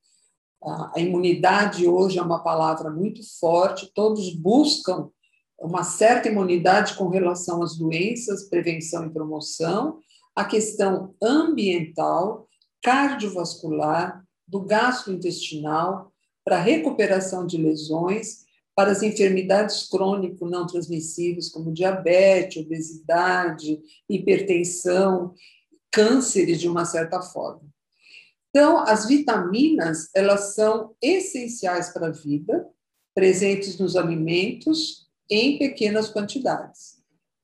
A 0.63 1.01
imunidade 1.01 1.89
hoje 1.89 2.19
é 2.19 2.23
uma 2.23 2.43
palavra 2.43 2.91
muito 2.91 3.23
forte, 3.41 3.91
todos 3.95 4.29
buscam 4.35 5.09
uma 5.59 5.83
certa 5.83 6.29
imunidade 6.29 6.97
com 6.97 7.09
relação 7.09 7.63
às 7.63 7.79
doenças, 7.79 8.47
prevenção 8.51 9.07
e 9.07 9.11
promoção, 9.11 10.01
a 10.37 10.45
questão 10.45 11.15
ambiental, 11.23 12.47
cardiovascular, 12.83 14.23
do 14.47 14.61
gastrointestinal, 14.61 16.13
para 16.45 16.61
recuperação 16.61 17.47
de 17.47 17.57
lesões 17.57 18.44
para 18.75 18.91
as 18.91 19.03
enfermidades 19.03 19.89
crônico 19.89 20.47
não 20.47 20.67
transmissíveis, 20.67 21.49
como 21.49 21.73
diabetes, 21.73 22.63
obesidade, 22.63 23.81
hipertensão, 24.09 25.35
cânceres, 25.93 26.61
de 26.61 26.69
uma 26.69 26.85
certa 26.85 27.23
forma. 27.23 27.63
Então, 28.51 28.79
as 28.79 29.07
vitaminas, 29.07 30.09
elas 30.15 30.55
são 30.55 30.95
essenciais 31.01 31.91
para 31.91 32.09
a 32.09 32.13
vida, 32.13 32.69
presentes 33.15 33.79
nos 33.79 33.97
alimentos 33.97 35.09
em 35.31 35.59
pequenas 35.59 36.09
quantidades. 36.09 36.97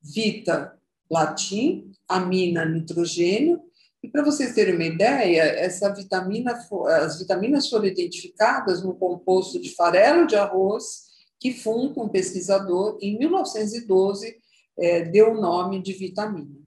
Vita, 0.02 0.76
latim, 1.08 1.92
amina, 2.08 2.64
nitrogênio, 2.64 3.60
e 4.02 4.08
para 4.08 4.24
vocês 4.24 4.54
terem 4.54 4.74
uma 4.74 4.84
ideia, 4.84 5.42
essa 5.42 5.92
vitamina, 5.92 6.58
as 7.02 7.18
vitaminas 7.18 7.68
foram 7.68 7.84
identificadas 7.84 8.82
no 8.82 8.94
composto 8.94 9.60
de 9.60 9.74
farelo 9.74 10.26
de 10.26 10.36
arroz 10.36 11.09
que 11.40 11.54
Funk, 11.54 11.98
um 11.98 12.08
pesquisador, 12.08 12.98
em 13.00 13.18
1912, 13.18 14.36
é, 14.78 15.04
deu 15.06 15.32
o 15.32 15.40
nome 15.40 15.82
de 15.82 15.94
vitamina. 15.94 16.60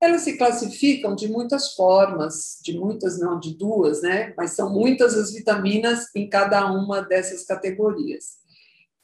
Elas 0.00 0.22
se 0.22 0.36
classificam 0.36 1.14
de 1.14 1.28
muitas 1.28 1.74
formas, 1.74 2.58
de 2.62 2.76
muitas, 2.76 3.20
não 3.20 3.38
de 3.38 3.54
duas, 3.54 4.02
né? 4.02 4.34
mas 4.36 4.52
são 4.52 4.72
muitas 4.72 5.14
as 5.14 5.32
vitaminas 5.32 6.06
em 6.16 6.28
cada 6.28 6.72
uma 6.72 7.02
dessas 7.02 7.44
categorias. 7.44 8.38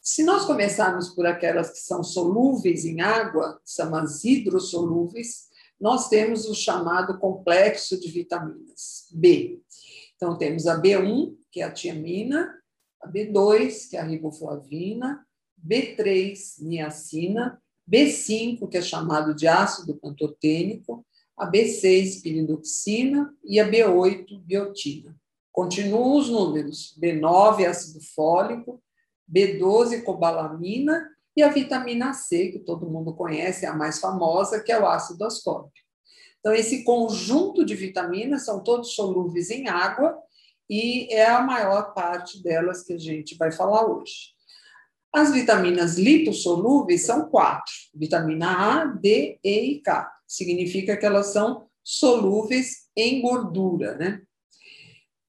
Se 0.00 0.24
nós 0.24 0.46
começarmos 0.46 1.10
por 1.10 1.26
aquelas 1.26 1.70
que 1.70 1.78
são 1.80 2.02
solúveis 2.02 2.84
em 2.84 3.00
água, 3.00 3.60
são 3.64 3.94
as 3.94 4.24
hidrossolúveis, 4.24 5.48
nós 5.78 6.08
temos 6.08 6.46
o 6.46 6.54
chamado 6.54 7.18
complexo 7.18 8.00
de 8.00 8.10
vitaminas, 8.10 9.06
B. 9.12 9.60
Então, 10.16 10.36
temos 10.36 10.66
a 10.66 10.80
B1, 10.80 11.36
que 11.52 11.60
é 11.60 11.64
a 11.64 11.70
tiamina, 11.70 12.52
a 13.00 13.08
B2, 13.08 13.88
que 13.88 13.96
é 13.96 14.00
a 14.00 14.04
riboflavina, 14.04 15.26
B3, 15.66 16.60
niacina, 16.60 17.60
B5, 17.90 18.68
que 18.68 18.76
é 18.76 18.82
chamado 18.82 19.34
de 19.34 19.46
ácido 19.46 19.96
pantotênico, 19.96 21.04
a 21.36 21.50
B6, 21.50 22.22
piridoxina 22.22 23.32
e 23.44 23.58
a 23.60 23.68
B8, 23.68 24.40
biotina. 24.42 25.16
Continuam 25.52 26.16
os 26.16 26.28
números: 26.28 26.96
B9, 27.00 27.66
ácido 27.66 28.00
fólico, 28.14 28.82
B12, 29.32 30.02
cobalamina 30.02 31.08
e 31.36 31.42
a 31.42 31.48
vitamina 31.48 32.12
C, 32.12 32.48
que 32.48 32.58
todo 32.58 32.90
mundo 32.90 33.14
conhece, 33.14 33.64
é 33.64 33.68
a 33.68 33.74
mais 33.74 34.00
famosa, 34.00 34.60
que 34.60 34.72
é 34.72 34.80
o 34.80 34.86
ácido 34.86 35.24
ascórbico. 35.24 35.86
Então, 36.40 36.52
esse 36.52 36.84
conjunto 36.84 37.64
de 37.64 37.74
vitaminas 37.74 38.44
são 38.44 38.62
todos 38.62 38.94
solúveis 38.94 39.50
em 39.50 39.68
água 39.68 40.16
e 40.68 41.12
é 41.12 41.26
a 41.26 41.40
maior 41.40 41.94
parte 41.94 42.42
delas 42.42 42.82
que 42.82 42.92
a 42.92 42.98
gente 42.98 43.36
vai 43.36 43.50
falar 43.50 43.86
hoje. 43.86 44.36
As 45.14 45.32
vitaminas 45.32 45.96
lipossolúveis 45.96 47.06
são 47.06 47.28
quatro: 47.28 47.72
vitamina 47.94 48.82
A, 48.82 48.84
D, 48.84 49.38
E 49.42 49.72
e 49.72 49.80
K. 49.80 50.10
Significa 50.26 50.96
que 50.96 51.06
elas 51.06 51.28
são 51.28 51.66
solúveis 51.82 52.88
em 52.94 53.22
gordura, 53.22 53.96
né? 53.96 54.22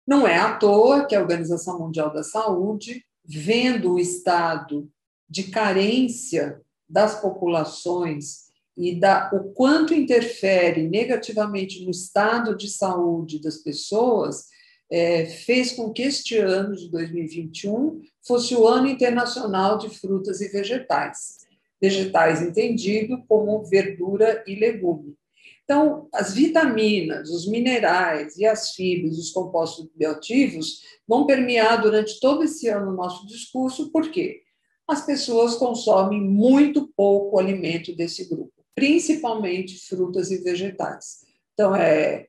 Não 0.06 0.28
é 0.28 0.38
à 0.38 0.58
toa 0.58 1.06
que 1.06 1.16
a 1.16 1.22
Organização 1.22 1.80
Mundial 1.80 2.12
da 2.12 2.24
Saúde, 2.24 3.06
vendo 3.24 3.94
o 3.94 4.00
estado 4.00 4.90
de 5.30 5.44
carência 5.44 6.60
das 6.90 7.22
populações 7.22 8.50
e 8.76 9.00
da, 9.00 9.30
o 9.32 9.54
quanto 9.54 9.94
interfere 9.94 10.88
negativamente 10.88 11.86
no 11.86 11.92
estado 11.92 12.58
de 12.58 12.70
saúde 12.70 13.40
das 13.40 13.58
pessoas, 13.58 14.48
é, 14.92 15.26
fez 15.26 15.72
com 15.74 15.92
que 15.92 16.02
este 16.02 16.38
ano 16.38 16.76
de 16.76 16.90
2021 16.90 18.02
fosse 18.26 18.56
o 18.56 18.68
Ano 18.68 18.88
Internacional 18.88 19.78
de 19.78 19.90
Frutas 19.90 20.42
e 20.42 20.50
Vegetais. 20.50 21.38
vegetais 21.82 22.42
entendido 22.42 23.24
como 23.28 23.64
verdura 23.64 24.44
e 24.46 24.56
legume. 24.56 25.16
Então, 25.64 26.10
as 26.12 26.34
vitaminas, 26.34 27.30
os 27.30 27.48
minerais 27.48 28.36
e 28.38 28.46
as 28.46 28.72
fibras, 28.72 29.20
os 29.20 29.30
compostos 29.30 29.88
bioativos, 29.96 30.82
vão 31.08 31.28
permear 31.28 31.80
durante 31.82 32.20
todo 32.20 32.44
esse 32.44 32.68
ano 32.68 32.92
o 32.92 32.96
nosso 32.96 33.28
discurso, 33.28 33.92
por 33.92 34.10
quê? 34.10 34.42
As 34.88 35.06
pessoas 35.06 35.56
consomem 35.56 36.20
muito 36.20 36.92
pouco 36.98 37.38
alimento 37.38 37.96
desse 37.96 38.28
grupo, 38.28 38.52
principalmente 38.74 39.88
frutas 39.88 40.32
e 40.32 40.40
vegetais. 40.40 41.20
Então, 41.54 41.76
é, 41.76 42.26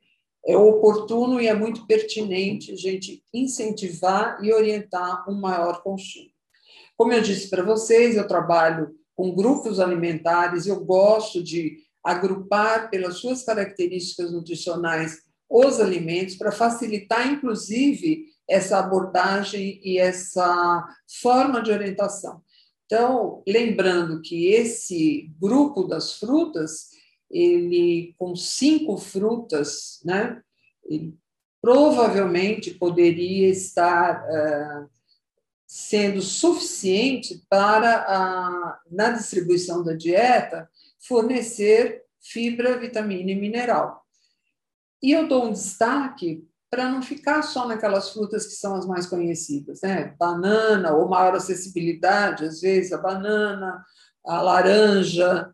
é 0.46 0.56
oportuno 0.56 1.40
e 1.40 1.46
é 1.46 1.54
muito 1.54 1.86
pertinente 1.86 2.72
a 2.72 2.76
gente 2.76 3.22
incentivar 3.32 4.42
e 4.42 4.52
orientar 4.52 5.28
um 5.28 5.38
maior 5.38 5.82
consumo. 5.82 6.30
Como 6.96 7.12
eu 7.12 7.20
disse 7.20 7.48
para 7.48 7.62
vocês, 7.62 8.16
eu 8.16 8.26
trabalho 8.26 8.90
com 9.14 9.34
grupos 9.34 9.80
alimentares, 9.80 10.66
eu 10.66 10.84
gosto 10.84 11.42
de 11.42 11.78
agrupar 12.02 12.90
pelas 12.90 13.16
suas 13.16 13.42
características 13.42 14.32
nutricionais 14.32 15.18
os 15.48 15.80
alimentos 15.80 16.36
para 16.36 16.52
facilitar, 16.52 17.26
inclusive, 17.26 18.26
essa 18.48 18.78
abordagem 18.78 19.80
e 19.82 19.98
essa 19.98 20.86
forma 21.20 21.60
de 21.62 21.70
orientação. 21.70 22.40
Então, 22.86 23.42
lembrando 23.46 24.20
que 24.20 24.46
esse 24.48 25.30
grupo 25.40 25.84
das 25.84 26.14
frutas, 26.14 26.90
ele 27.30 28.14
com 28.18 28.34
cinco 28.34 28.96
frutas, 28.98 30.00
né, 30.04 30.42
provavelmente 31.62 32.74
poderia 32.74 33.48
estar 33.48 34.24
uh, 34.24 34.90
sendo 35.66 36.20
suficiente 36.20 37.44
para, 37.48 38.04
a, 38.08 38.80
na 38.90 39.10
distribuição 39.10 39.84
da 39.84 39.92
dieta, 39.94 40.68
fornecer 40.98 42.02
fibra, 42.20 42.78
vitamina 42.78 43.30
e 43.30 43.36
mineral. 43.36 44.04
E 45.02 45.12
eu 45.12 45.28
dou 45.28 45.46
um 45.46 45.52
destaque 45.52 46.46
para 46.70 46.88
não 46.88 47.02
ficar 47.02 47.42
só 47.42 47.66
naquelas 47.66 48.10
frutas 48.10 48.46
que 48.46 48.52
são 48.52 48.74
as 48.74 48.86
mais 48.86 49.06
conhecidas, 49.06 49.80
né? 49.82 50.14
Banana, 50.18 50.94
ou 50.94 51.08
maior 51.08 51.34
acessibilidade, 51.34 52.44
às 52.44 52.60
vezes 52.60 52.92
a 52.92 52.98
banana, 52.98 53.84
a 54.24 54.40
laranja, 54.40 55.52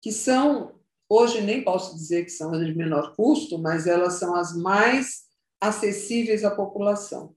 que 0.00 0.10
são, 0.10 0.79
hoje 1.10 1.42
nem 1.42 1.64
posso 1.64 1.96
dizer 1.96 2.24
que 2.24 2.30
são 2.30 2.52
as 2.52 2.64
de 2.64 2.74
menor 2.74 3.16
custo, 3.16 3.58
mas 3.58 3.88
elas 3.88 4.14
são 4.14 4.36
as 4.36 4.56
mais 4.56 5.24
acessíveis 5.60 6.44
à 6.44 6.50
população. 6.50 7.34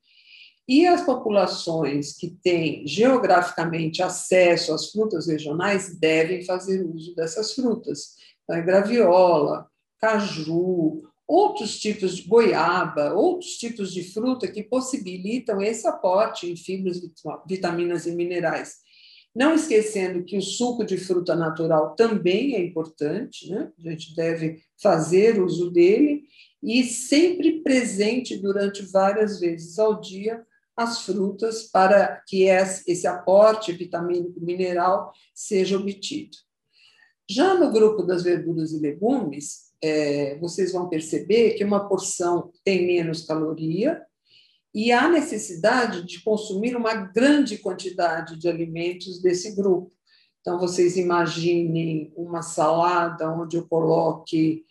E 0.67 0.87
as 0.87 1.01
populações 1.01 2.15
que 2.15 2.29
têm 2.41 2.87
geograficamente 2.87 4.01
acesso 4.01 4.73
às 4.73 4.91
frutas 4.91 5.27
regionais 5.27 5.99
devem 5.99 6.45
fazer 6.45 6.85
uso 6.85 7.13
dessas 7.15 7.53
frutas. 7.53 8.15
Então, 8.43 8.55
é 8.55 8.61
graviola, 8.61 9.67
caju, 9.99 11.03
outros 11.27 11.79
tipos 11.79 12.15
de 12.15 12.23
goiaba, 12.23 13.13
outros 13.13 13.57
tipos 13.57 13.91
de 13.93 14.03
fruta 14.03 14.47
que 14.47 14.63
possibilitam 14.63 15.61
esse 15.61 15.85
aporte 15.87 16.49
em 16.49 16.55
fibras, 16.55 17.01
vitaminas 17.45 18.05
e 18.05 18.11
minerais. 18.11 18.82
Não 19.35 19.55
esquecendo 19.55 20.23
que 20.23 20.37
o 20.37 20.41
suco 20.41 20.85
de 20.85 20.97
fruta 20.97 21.35
natural 21.35 21.95
também 21.95 22.55
é 22.55 22.63
importante, 22.63 23.49
né? 23.49 23.71
a 23.79 23.89
gente 23.89 24.15
deve 24.15 24.61
fazer 24.81 25.41
uso 25.41 25.71
dele 25.71 26.23
e 26.61 26.83
sempre 26.83 27.61
presente 27.63 28.37
durante 28.37 28.83
várias 28.83 29.39
vezes 29.39 29.79
ao 29.79 29.99
dia 29.99 30.45
as 30.75 31.01
frutas 31.01 31.63
para 31.63 32.21
que 32.27 32.43
esse 32.43 33.07
aporte 33.07 33.71
vitamínico 33.71 34.39
mineral 34.39 35.11
seja 35.33 35.77
obtido. 35.77 36.37
Já 37.29 37.53
no 37.55 37.71
grupo 37.71 38.03
das 38.03 38.23
verduras 38.23 38.71
e 38.71 38.79
legumes, 38.79 39.71
é, 39.81 40.37
vocês 40.39 40.71
vão 40.71 40.89
perceber 40.89 41.51
que 41.51 41.63
uma 41.63 41.87
porção 41.87 42.51
tem 42.63 42.85
menos 42.85 43.25
caloria 43.25 44.01
e 44.73 44.91
há 44.91 45.07
necessidade 45.07 46.03
de 46.03 46.21
consumir 46.21 46.75
uma 46.75 46.95
grande 46.95 47.57
quantidade 47.57 48.37
de 48.37 48.49
alimentos 48.49 49.21
desse 49.21 49.55
grupo. 49.55 49.91
Então, 50.41 50.59
vocês 50.59 50.97
imaginem 50.97 52.11
uma 52.17 52.41
salada 52.41 53.31
onde 53.31 53.55
eu 53.55 53.67
coloque, 53.67 54.65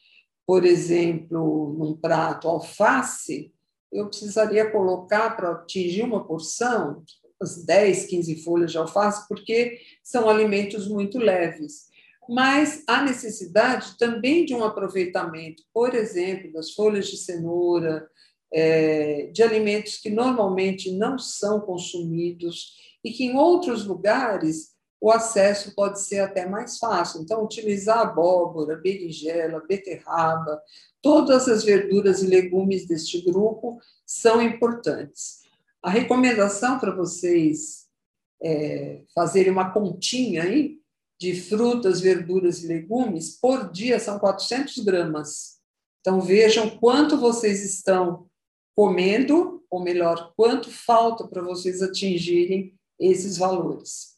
por 0.46 0.64
exemplo, 0.64 1.74
num 1.78 1.96
prato 1.96 2.48
alface, 2.48 3.52
eu 3.92 4.08
precisaria 4.08 4.70
colocar 4.70 5.36
para 5.36 5.52
atingir 5.52 6.02
uma 6.02 6.26
porção, 6.26 7.04
as 7.40 7.64
10, 7.64 8.06
15 8.06 8.42
folhas 8.42 8.72
de 8.72 8.78
alface, 8.78 9.26
porque 9.28 9.78
são 10.02 10.28
alimentos 10.28 10.88
muito 10.88 11.18
leves. 11.18 11.90
Mas 12.28 12.84
há 12.86 13.02
necessidade 13.02 13.98
também 13.98 14.44
de 14.44 14.54
um 14.54 14.64
aproveitamento, 14.64 15.62
por 15.72 15.94
exemplo, 15.94 16.52
das 16.52 16.70
folhas 16.70 17.08
de 17.08 17.16
cenoura, 17.16 18.08
é, 18.52 19.30
de 19.32 19.42
alimentos 19.42 19.96
que 19.96 20.10
normalmente 20.10 20.92
não 20.92 21.18
são 21.18 21.60
consumidos 21.60 22.76
e 23.04 23.10
que 23.10 23.24
em 23.24 23.36
outros 23.36 23.86
lugares 23.86 24.72
o 25.00 25.10
acesso 25.10 25.74
pode 25.74 26.00
ser 26.00 26.20
até 26.20 26.46
mais 26.46 26.78
fácil. 26.78 27.22
Então, 27.22 27.42
utilizar 27.44 27.98
abóbora, 27.98 28.76
berinjela, 28.76 29.64
beterraba, 29.66 30.62
todas 31.00 31.48
as 31.48 31.64
verduras 31.64 32.22
e 32.22 32.26
legumes 32.28 32.86
deste 32.86 33.20
grupo 33.20 33.80
são 34.06 34.40
importantes. 34.40 35.40
A 35.82 35.90
recomendação 35.90 36.78
para 36.78 36.94
vocês 36.94 37.88
é, 38.40 39.02
fazerem 39.12 39.50
uma 39.50 39.72
continha 39.72 40.44
aí 40.44 40.78
de 41.18 41.34
frutas, 41.40 42.00
verduras 42.00 42.62
e 42.62 42.68
legumes 42.68 43.38
por 43.40 43.72
dia 43.72 43.98
são 43.98 44.20
400 44.20 44.78
gramas. 44.84 45.60
Então 46.00 46.20
vejam 46.20 46.68
quanto 46.78 47.16
vocês 47.16 47.64
estão 47.64 48.28
comendo, 48.74 49.62
ou 49.70 49.82
melhor, 49.82 50.32
quanto 50.37 50.70
falta 50.70 51.26
para 51.26 51.42
vocês 51.42 51.82
atingirem 51.82 52.74
esses 52.98 53.37
valores. 53.37 54.12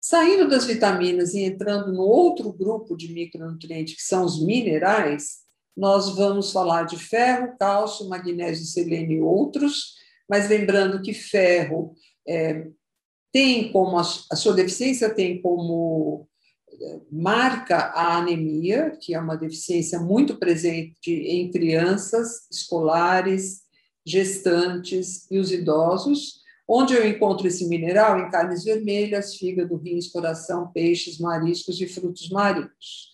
Saindo 0.00 0.48
das 0.48 0.64
vitaminas 0.64 1.32
e 1.34 1.42
entrando 1.42 1.92
no 1.92 2.02
outro 2.02 2.52
grupo 2.52 2.96
de 2.96 3.12
micronutrientes, 3.12 3.94
que 3.94 4.02
são 4.02 4.24
os 4.24 4.44
minerais, 4.44 5.42
nós 5.76 6.14
vamos 6.16 6.52
falar 6.52 6.84
de 6.84 6.98
ferro, 6.98 7.56
cálcio, 7.58 8.08
magnésio, 8.08 8.66
selênio 8.66 9.18
e 9.18 9.20
outros, 9.20 9.94
mas 10.28 10.48
lembrando 10.48 11.02
que 11.02 11.14
ferro 11.14 11.94
é, 12.26 12.66
tem 13.32 13.72
como, 13.72 13.98
a, 13.98 14.04
sua 14.04 14.52
deficiência 14.54 15.14
tem 15.14 15.40
como 15.40 16.28
marca 17.10 17.76
a 17.76 18.16
anemia, 18.16 18.96
que 19.00 19.14
é 19.14 19.20
uma 19.20 19.36
deficiência 19.36 19.98
muito 20.00 20.36
presente 20.36 21.10
em 21.10 21.50
crianças, 21.50 22.46
escolares, 22.50 23.62
gestantes 24.04 25.30
e 25.30 25.38
os 25.38 25.52
idosos, 25.52 26.42
Onde 26.74 26.94
eu 26.94 27.06
encontro 27.06 27.46
esse 27.46 27.66
mineral? 27.66 28.18
Em 28.18 28.30
carnes 28.30 28.64
vermelhas, 28.64 29.34
fígado, 29.34 29.76
rins, 29.76 30.08
coração, 30.08 30.70
peixes, 30.72 31.18
mariscos 31.18 31.80
e 31.80 31.86
frutos 31.86 32.30
marinhos. 32.30 33.10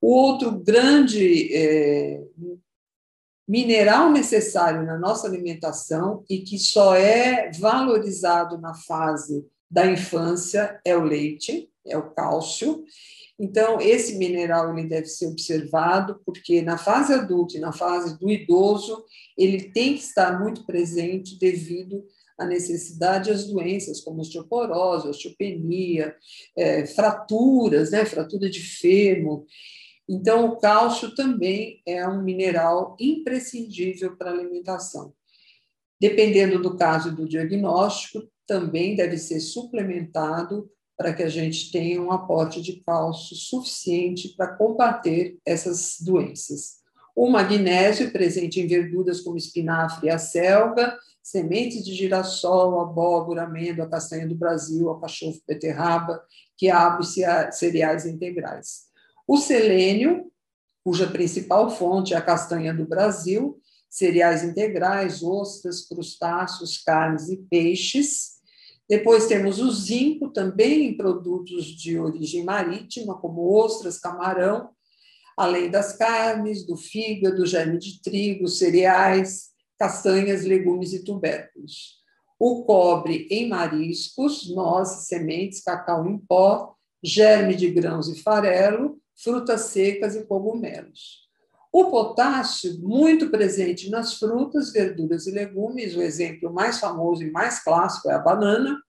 O 0.00 0.08
outro 0.08 0.58
grande 0.58 1.54
é, 1.54 2.22
mineral 3.48 4.10
necessário 4.10 4.84
na 4.84 4.98
nossa 4.98 5.26
alimentação 5.26 6.24
e 6.28 6.40
que 6.40 6.58
só 6.58 6.94
é 6.94 7.50
valorizado 7.52 8.58
na 8.58 8.74
fase 8.74 9.46
da 9.70 9.86
infância 9.86 10.78
é 10.84 10.96
o 10.96 11.02
leite, 11.02 11.70
é 11.86 11.96
o 11.96 12.10
cálcio. 12.10 12.84
Então, 13.38 13.80
esse 13.80 14.16
mineral 14.16 14.76
ele 14.76 14.88
deve 14.88 15.06
ser 15.06 15.26
observado, 15.26 16.20
porque 16.24 16.62
na 16.62 16.78
fase 16.78 17.12
adulta 17.12 17.56
e 17.56 17.60
na 17.60 17.72
fase 17.72 18.18
do 18.18 18.30
idoso, 18.30 19.04
ele 19.36 19.72
tem 19.72 19.94
que 19.94 20.02
estar 20.02 20.40
muito 20.40 20.64
presente 20.64 21.38
devido 21.38 22.04
a 22.38 22.44
necessidade 22.44 23.30
as 23.30 23.46
doenças 23.46 24.00
como 24.00 24.20
osteoporose, 24.20 25.08
osteopenia, 25.08 26.16
é, 26.56 26.86
fraturas, 26.86 27.90
né, 27.90 28.04
fratura 28.04 28.48
de 28.50 28.60
fêmur. 28.60 29.44
Então, 30.08 30.46
o 30.46 30.56
cálcio 30.56 31.14
também 31.14 31.80
é 31.86 32.06
um 32.06 32.22
mineral 32.22 32.96
imprescindível 33.00 34.16
para 34.16 34.30
a 34.30 34.34
alimentação. 34.34 35.12
Dependendo 36.00 36.60
do 36.60 36.76
caso 36.76 37.14
do 37.14 37.26
diagnóstico, 37.26 38.28
também 38.46 38.94
deve 38.94 39.16
ser 39.16 39.40
suplementado 39.40 40.70
para 40.96 41.12
que 41.12 41.22
a 41.22 41.28
gente 41.28 41.70
tenha 41.70 42.00
um 42.00 42.12
aporte 42.12 42.62
de 42.62 42.82
cálcio 42.84 43.36
suficiente 43.36 44.34
para 44.36 44.54
combater 44.54 45.38
essas 45.44 45.96
doenças. 46.00 46.84
O 47.16 47.28
magnésio, 47.28 48.10
presente 48.10 48.60
em 48.60 48.66
verduras 48.66 49.20
como 49.20 49.36
espinafre 49.36 50.08
e 50.08 50.10
acelga, 50.10 50.98
sementes 51.22 51.84
de 51.84 51.94
girassol, 51.94 52.80
abóbora, 52.80 53.44
amêndoa, 53.44 53.88
castanha 53.88 54.26
do 54.26 54.34
Brasil, 54.34 54.88
alcachofo, 54.88 55.40
beterraba, 55.46 56.22
quiabo 56.56 57.02
e 57.02 57.52
cereais 57.52 58.04
integrais. 58.04 58.84
O 59.26 59.38
selênio, 59.38 60.30
cuja 60.84 61.06
principal 61.06 61.70
fonte 61.70 62.12
é 62.12 62.16
a 62.16 62.22
castanha 62.22 62.74
do 62.74 62.84
Brasil, 62.84 63.58
cereais 63.88 64.42
integrais, 64.44 65.22
ostras, 65.22 65.86
crustáceos, 65.86 66.78
carnes 66.78 67.28
e 67.28 67.36
peixes. 67.36 68.33
Depois 68.88 69.26
temos 69.26 69.60
o 69.60 69.70
zinco, 69.72 70.30
também 70.30 70.86
em 70.86 70.96
produtos 70.96 71.64
de 71.66 71.98
origem 71.98 72.44
marítima, 72.44 73.18
como 73.18 73.56
ostras, 73.56 73.98
camarão, 73.98 74.70
além 75.36 75.70
das 75.70 75.96
carnes, 75.96 76.66
do 76.66 76.76
fígado, 76.76 77.46
germe 77.46 77.78
de 77.78 78.02
trigo, 78.02 78.46
cereais, 78.46 79.50
castanhas, 79.78 80.44
legumes 80.44 80.92
e 80.92 81.02
tubérculos. 81.02 82.02
O 82.38 82.64
cobre 82.64 83.26
em 83.30 83.48
mariscos, 83.48 84.50
nozes, 84.54 85.08
sementes, 85.08 85.62
cacau 85.62 86.06
em 86.06 86.18
pó, 86.18 86.74
germe 87.02 87.54
de 87.54 87.70
grãos 87.70 88.08
e 88.08 88.22
farelo, 88.22 89.00
frutas 89.16 89.62
secas 89.62 90.14
e 90.14 90.24
cogumelos. 90.26 91.23
O 91.74 91.90
potássio, 91.90 92.78
muito 92.78 93.30
presente 93.30 93.90
nas 93.90 94.14
frutas, 94.14 94.72
verduras 94.72 95.26
e 95.26 95.32
legumes, 95.32 95.96
o 95.96 96.02
exemplo 96.02 96.52
mais 96.52 96.78
famoso 96.78 97.24
e 97.24 97.32
mais 97.32 97.64
clássico 97.64 98.08
é 98.08 98.14
a 98.14 98.20
banana. 98.20 98.80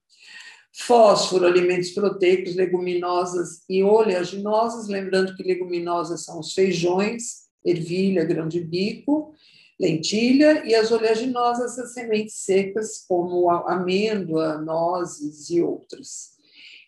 Fósforo, 0.71 1.47
alimentos 1.47 1.89
proteicos, 1.89 2.53
leguminosas 2.55 3.63
e 3.67 3.83
oleaginosas, 3.83 4.87
lembrando 4.87 5.35
que 5.35 5.41
leguminosas 5.41 6.25
são 6.25 6.39
os 6.39 6.53
feijões, 6.53 7.45
ervilha, 7.65 8.23
grão 8.23 8.47
de 8.47 8.61
bico, 8.61 9.33
lentilha, 9.79 10.63
e 10.63 10.75
as 10.75 10.91
oleaginosas, 10.91 11.79
as 11.79 11.91
sementes 11.91 12.35
secas, 12.35 13.03
como 13.07 13.49
amêndoa, 13.49 14.59
nozes 14.59 15.49
e 15.49 15.59
outras. 15.59 16.35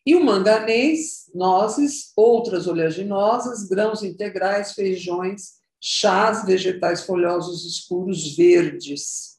E 0.06 0.14
o 0.14 0.24
manganês, 0.24 1.32
nozes, 1.34 2.12
outras 2.16 2.68
oleaginosas, 2.68 3.68
grãos 3.68 4.04
integrais, 4.04 4.74
feijões, 4.74 5.57
chás 5.82 6.46
vegetais 6.46 7.04
folhosos 7.04 7.66
escuros 7.66 8.36
verdes. 8.36 9.38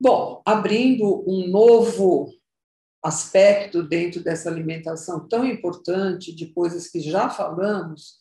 Bom, 0.00 0.42
abrindo 0.46 1.24
um 1.28 1.48
novo 1.48 2.32
aspecto 3.02 3.82
dentro 3.82 4.22
dessa 4.22 4.48
alimentação 4.50 5.26
tão 5.28 5.44
importante, 5.44 6.34
de 6.34 6.46
coisas 6.52 6.88
que 6.88 7.00
já 7.00 7.28
falamos, 7.28 8.20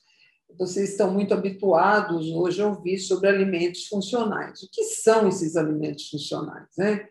vocês 0.57 0.91
estão 0.91 1.13
muito 1.13 1.33
habituados 1.33 2.27
hoje 2.31 2.61
a 2.61 2.67
ouvir 2.67 2.97
sobre 2.97 3.29
alimentos 3.29 3.87
funcionais. 3.87 4.61
O 4.63 4.69
que 4.71 4.83
são 4.83 5.27
esses 5.27 5.55
alimentos 5.55 6.09
funcionais? 6.09 6.67
Né? 6.77 7.07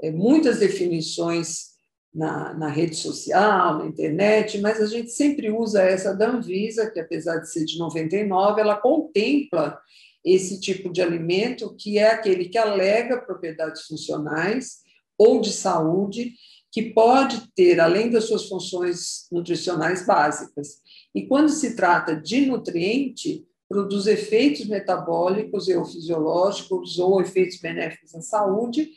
É, 0.00 0.10
muitas 0.10 0.58
definições 0.58 1.71
na, 2.14 2.52
na, 2.54 2.68
rede 2.68 2.94
social, 2.96 3.78
na 3.78 3.86
internet, 3.86 4.60
mas 4.60 4.80
a 4.80 4.86
gente 4.86 5.10
sempre 5.10 5.50
usa 5.50 5.82
essa 5.82 6.14
da 6.14 6.30
Anvisa, 6.30 6.90
que 6.90 7.00
apesar 7.00 7.38
de 7.38 7.50
ser 7.50 7.64
de 7.64 7.78
99, 7.78 8.60
ela 8.60 8.76
contempla 8.76 9.78
esse 10.24 10.60
tipo 10.60 10.92
de 10.92 11.00
alimento, 11.00 11.74
que 11.76 11.98
é 11.98 12.10
aquele 12.10 12.48
que 12.48 12.58
alega 12.58 13.20
propriedades 13.20 13.86
funcionais 13.86 14.82
ou 15.18 15.40
de 15.40 15.52
saúde, 15.52 16.32
que 16.70 16.90
pode 16.90 17.52
ter, 17.54 17.80
além 17.80 18.10
das 18.10 18.24
suas 18.24 18.48
funções 18.48 19.26
nutricionais 19.30 20.06
básicas. 20.06 20.80
E 21.14 21.26
quando 21.26 21.50
se 21.50 21.76
trata 21.76 22.16
de 22.16 22.46
nutriente, 22.46 23.44
produz 23.68 24.06
efeitos 24.06 24.66
metabólicos 24.66 25.68
ou 25.68 25.84
fisiológicos 25.84 26.98
ou 26.98 27.20
efeitos 27.20 27.58
benéficos 27.58 28.14
à 28.14 28.20
saúde, 28.20 28.90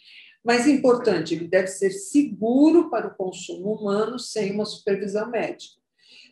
mas 0.45 0.67
importante, 0.67 1.33
ele 1.33 1.47
deve 1.47 1.67
ser 1.67 1.89
seguro 1.89 2.91
para 2.91 3.07
o 3.07 3.15
consumo 3.15 3.73
humano 3.73 4.19
sem 4.19 4.51
uma 4.51 4.65
supervisão 4.65 5.27
médica. 5.31 5.73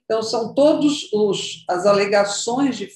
Então, 0.06 0.21
são 0.21 0.54
todas 0.54 1.10
as 1.67 1.88
alegações 1.88 2.78
de 2.78 2.88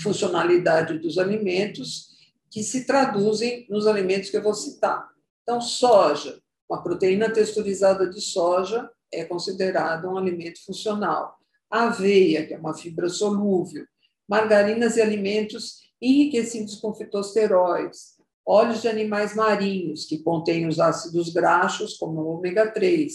funcionalidade 0.00 0.98
dos 1.00 1.18
alimentos 1.18 2.14
que 2.48 2.62
se 2.62 2.86
traduzem 2.86 3.66
nos 3.68 3.86
alimentos 3.88 4.30
que 4.30 4.36
eu 4.36 4.42
vou 4.42 4.54
citar. 4.54 5.10
Então, 5.42 5.60
soja, 5.60 6.40
uma 6.70 6.82
proteína 6.82 7.28
texturizada 7.28 8.08
de 8.08 8.20
soja 8.20 8.88
é 9.12 9.24
considerada 9.24 10.08
um 10.08 10.16
alimento 10.16 10.64
funcional. 10.64 11.36
aveia, 11.68 12.46
que 12.46 12.54
é 12.54 12.58
uma 12.58 12.74
fibra 12.74 13.08
solúvel, 13.08 13.84
margarinas 14.28 14.96
e 14.96 15.02
alimentos 15.02 15.80
enriquecidos 16.00 16.76
com 16.76 16.94
fitosteróides, 16.94 18.15
óleos 18.46 18.82
de 18.82 18.88
animais 18.88 19.34
marinhos, 19.34 20.04
que 20.04 20.18
contêm 20.18 20.68
os 20.68 20.78
ácidos 20.78 21.30
graxos, 21.30 21.96
como 21.96 22.20
o 22.20 22.36
ômega 22.36 22.70
3, 22.70 23.12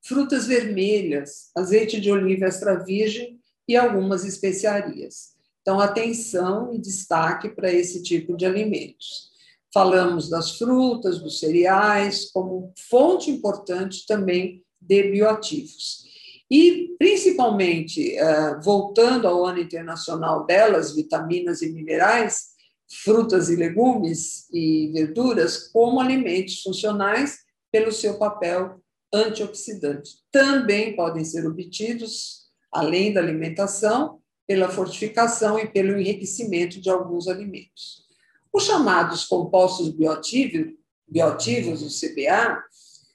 frutas 0.00 0.46
vermelhas, 0.46 1.50
azeite 1.56 2.00
de 2.00 2.10
oliva 2.10 2.46
extra 2.46 2.76
virgem 2.84 3.40
e 3.66 3.76
algumas 3.76 4.24
especiarias. 4.24 5.36
Então, 5.60 5.80
atenção 5.80 6.72
e 6.72 6.78
destaque 6.78 7.50
para 7.50 7.70
esse 7.72 8.02
tipo 8.02 8.36
de 8.36 8.46
alimentos. 8.46 9.28
Falamos 9.74 10.30
das 10.30 10.56
frutas, 10.56 11.18
dos 11.18 11.40
cereais, 11.40 12.30
como 12.30 12.72
fonte 12.88 13.30
importante 13.30 14.06
também 14.06 14.64
de 14.80 15.02
bioativos. 15.10 16.06
E, 16.50 16.94
principalmente, 16.98 18.16
eh, 18.16 18.58
voltando 18.62 19.28
ao 19.28 19.44
ano 19.44 19.60
internacional 19.60 20.46
delas, 20.46 20.94
vitaminas 20.94 21.60
e 21.60 21.70
minerais, 21.70 22.56
frutas 22.90 23.48
e 23.50 23.56
legumes 23.56 24.48
e 24.52 24.90
verduras 24.92 25.68
como 25.68 26.00
alimentos 26.00 26.62
funcionais 26.62 27.38
pelo 27.70 27.92
seu 27.92 28.18
papel 28.18 28.80
antioxidante. 29.12 30.10
Também 30.30 30.96
podem 30.96 31.24
ser 31.24 31.46
obtidos, 31.46 32.48
além 32.72 33.12
da 33.12 33.20
alimentação, 33.20 34.20
pela 34.46 34.68
fortificação 34.68 35.58
e 35.58 35.68
pelo 35.68 35.98
enriquecimento 35.98 36.80
de 36.80 36.88
alguns 36.88 37.28
alimentos. 37.28 38.06
Os 38.52 38.64
chamados 38.64 39.26
compostos 39.26 39.90
bioativos, 39.90 40.72
bioativos, 41.06 41.82
o 41.82 41.88
CBA, 41.88 42.62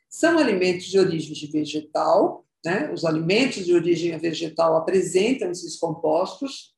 são 0.08 0.38
alimentos 0.38 0.86
de 0.86 1.00
origem 1.00 1.50
vegetal, 1.50 2.46
né? 2.64 2.92
os 2.94 3.04
alimentos 3.04 3.66
de 3.66 3.74
origem 3.74 4.16
vegetal 4.20 4.78
apresentam 4.78 5.50
esses 5.50 5.78
compostos, 5.78 6.73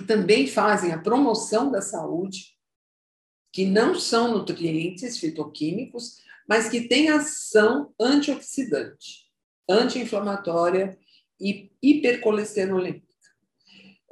que 0.00 0.06
também 0.06 0.46
fazem 0.46 0.92
a 0.92 0.98
promoção 0.98 1.70
da 1.70 1.80
saúde, 1.80 2.54
que 3.52 3.64
não 3.64 3.94
são 3.94 4.32
nutrientes 4.32 5.18
fitoquímicos, 5.18 6.18
mas 6.48 6.68
que 6.68 6.88
têm 6.88 7.08
ação 7.08 7.92
antioxidante, 8.00 9.30
anti-inflamatória 9.68 10.98
e 11.40 11.70
hipercolesterolêmica. 11.82 13.06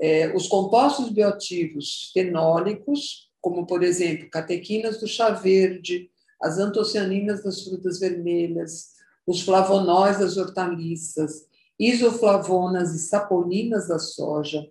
É, 0.00 0.34
os 0.34 0.48
compostos 0.48 1.10
bioativos 1.10 2.10
fenólicos, 2.12 3.30
como, 3.40 3.66
por 3.66 3.82
exemplo, 3.82 4.30
catequinas 4.30 4.98
do 4.98 5.06
chá 5.06 5.30
verde, 5.30 6.10
as 6.40 6.58
antocianinas 6.58 7.42
das 7.42 7.62
frutas 7.62 8.00
vermelhas, 8.00 8.92
os 9.26 9.42
flavonóis 9.42 10.18
das 10.18 10.36
hortaliças, 10.36 11.46
isoflavonas 11.78 12.94
e 12.94 12.98
sapolinas 12.98 13.88
da 13.88 13.98
soja, 13.98 14.68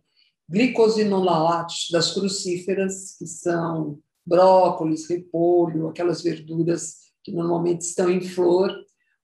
glicosinolatos 0.52 1.88
das 1.92 2.14
crucíferas, 2.14 3.16
que 3.18 3.26
são 3.26 4.00
brócolis, 4.26 5.10
repolho, 5.10 5.88
aquelas 5.88 6.22
verduras 6.22 6.98
que 7.24 7.32
normalmente 7.32 7.82
estão 7.82 8.10
em 8.10 8.22
flor, 8.22 8.76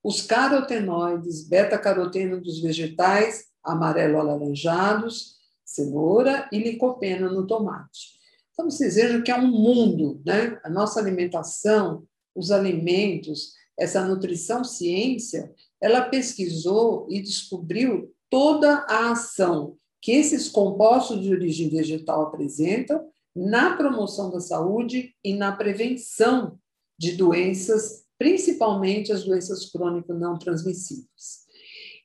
os 0.01 0.21
carotenoides, 0.21 1.47
beta-caroteno 1.47 2.39
dos 2.39 2.61
vegetais, 2.61 3.45
amarelo-alaranjados, 3.61 5.35
cenoura 5.65 6.47
e 6.51 6.59
licopeno 6.59 7.29
no 7.29 7.45
tomate. 7.45 8.17
Então, 8.53 8.69
vocês 8.69 8.95
vejam 8.95 9.21
que 9.21 9.29
é 9.29 9.37
um 9.37 9.47
mundo, 9.47 10.21
né? 10.25 10.57
A 10.63 10.69
nossa 10.69 10.99
alimentação, 10.99 12.07
os 12.33 12.51
alimentos, 12.51 13.51
essa 13.77 14.03
nutrição 14.05 14.63
ciência, 14.63 15.51
ela 15.81 16.01
pesquisou 16.01 17.05
e 17.09 17.21
descobriu 17.21 18.13
toda 18.29 18.85
a 18.89 19.11
ação 19.11 19.77
que 20.01 20.11
esses 20.11 20.49
compostos 20.49 21.21
de 21.21 21.31
origem 21.31 21.69
vegetal 21.69 22.23
apresentam 22.23 23.07
na 23.35 23.75
promoção 23.75 24.31
da 24.31 24.39
saúde 24.39 25.13
e 25.23 25.33
na 25.35 25.51
prevenção 25.51 26.57
de 26.97 27.15
doenças, 27.15 28.05
principalmente 28.17 29.11
as 29.11 29.23
doenças 29.23 29.69
crônicas 29.69 30.19
não 30.19 30.37
transmissíveis. 30.37 31.45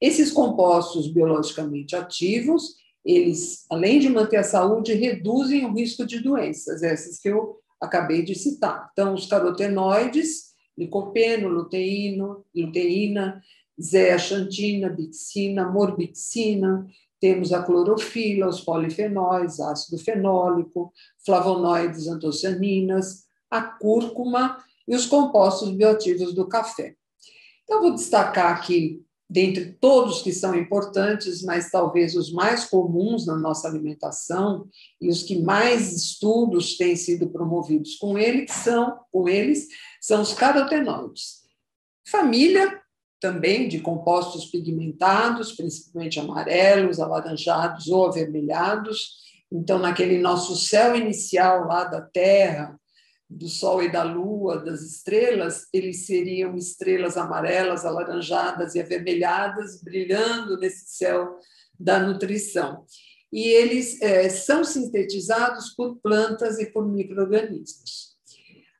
Esses 0.01 0.30
compostos 0.30 1.11
biologicamente 1.11 1.97
ativos, 1.97 2.74
eles, 3.05 3.64
além 3.70 3.99
de 3.99 4.09
manter 4.09 4.36
a 4.36 4.43
saúde, 4.43 4.95
reduzem 4.95 5.64
o 5.64 5.72
risco 5.72 6.05
de 6.05 6.20
doenças, 6.20 6.82
essas 6.82 7.18
que 7.18 7.28
eu 7.28 7.57
acabei 7.80 8.22
de 8.22 8.34
citar. 8.34 8.90
Então, 8.93 9.14
os 9.14 9.26
carotenoides, 9.26 10.53
licopeno, 10.76 11.49
luteíno, 11.49 12.45
luteína, 12.55 13.43
zeaxantina, 13.80 14.88
bixina, 14.88 15.68
morbixina, 15.68 16.86
temos 17.22 17.52
a 17.52 17.62
clorofila, 17.62 18.48
os 18.48 18.60
polifenóis, 18.60 19.60
ácido 19.60 19.96
fenólico, 19.96 20.92
flavonoides, 21.24 22.08
antocianinas, 22.08 23.26
a 23.48 23.62
cúrcuma 23.62 24.58
e 24.88 24.96
os 24.96 25.06
compostos 25.06 25.70
bioativos 25.70 26.34
do 26.34 26.48
café. 26.48 26.96
Então, 27.62 27.80
vou 27.80 27.94
destacar 27.94 28.52
aqui 28.56 29.00
dentre 29.30 29.72
todos 29.80 30.20
que 30.20 30.32
são 30.32 30.52
importantes, 30.56 31.44
mas 31.44 31.70
talvez 31.70 32.16
os 32.16 32.32
mais 32.32 32.64
comuns 32.64 33.24
na 33.24 33.36
nossa 33.36 33.68
alimentação 33.68 34.68
e 35.00 35.08
os 35.08 35.22
que 35.22 35.40
mais 35.40 35.92
estudos 35.92 36.76
têm 36.76 36.96
sido 36.96 37.30
promovidos 37.30 37.94
com 37.94 38.16
são 38.48 38.98
com 39.12 39.28
eles, 39.28 39.68
são 40.00 40.22
os 40.22 40.34
carotenoides. 40.34 41.42
Família 42.04 42.82
também 43.22 43.68
de 43.68 43.78
compostos 43.78 44.46
pigmentados, 44.46 45.52
principalmente 45.52 46.18
amarelos, 46.18 46.98
alaranjados 46.98 47.86
ou 47.86 48.08
avermelhados. 48.08 49.22
Então, 49.50 49.78
naquele 49.78 50.18
nosso 50.18 50.56
céu 50.56 50.96
inicial 50.96 51.68
lá 51.68 51.84
da 51.84 52.00
Terra, 52.00 52.76
do 53.30 53.48
Sol 53.48 53.80
e 53.82 53.90
da 53.90 54.02
Lua, 54.02 54.58
das 54.58 54.82
estrelas, 54.82 55.68
eles 55.72 56.04
seriam 56.04 56.56
estrelas 56.56 57.16
amarelas, 57.16 57.84
alaranjadas 57.84 58.74
e 58.74 58.80
avermelhadas, 58.80 59.80
brilhando 59.80 60.58
nesse 60.58 60.96
céu 60.96 61.38
da 61.78 62.00
nutrição. 62.00 62.84
E 63.32 63.46
eles 63.48 64.02
é, 64.02 64.28
são 64.28 64.64
sintetizados 64.64 65.70
por 65.70 65.96
plantas 66.02 66.58
e 66.58 66.66
por 66.66 66.86
micro-organismos. 66.86 68.11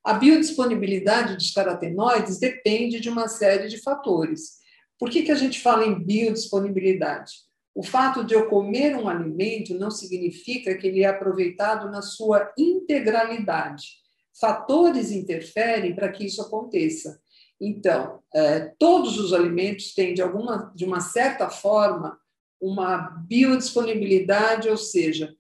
A 0.05 0.15
biodisponibilidade 0.15 1.37
dos 1.37 1.53
carotenoides 1.53 2.39
depende 2.39 3.01
de 3.01 3.09
uma 3.09 3.29
série 3.29 3.69
de 3.69 3.81
fatores. 3.81 4.61
Por 4.99 5.11
que, 5.11 5.23
que 5.23 5.33
a 5.33 5.37
gente 5.37 5.61
fala 5.61 5.85
em 5.87 6.03
biodisponibilidade? 6.03 7.33
O 7.75 7.83
fato 7.83 8.25
de 8.25 8.35
eu 8.35 8.49
comer 8.49 8.97
um 8.97 9.09
alimento 9.09 9.75
não 9.79 9.91
significa 9.91 10.77
que 10.77 10.87
ele 10.87 11.03
é 11.03 11.07
aproveitado 11.07 11.91
na 11.91 12.03
sua 12.03 12.53
integralidade 12.59 14.03
fatores 14.41 15.11
interferem 15.11 15.95
para 15.95 16.11
que 16.11 16.25
isso 16.25 16.41
aconteça. 16.43 17.21
Então, 17.61 18.21
é, 18.35 18.73
todos 18.79 19.19
os 19.19 19.33
alimentos 19.33 19.95
têm, 19.95 20.15
de, 20.15 20.23
alguma, 20.23 20.73
de 20.75 20.85
uma 20.85 21.01
certa 21.01 21.49
forma, 21.49 22.19
uma 22.61 22.99
biodisponibilidade, 23.27 24.69
ou 24.69 24.77
seja, 24.77 25.35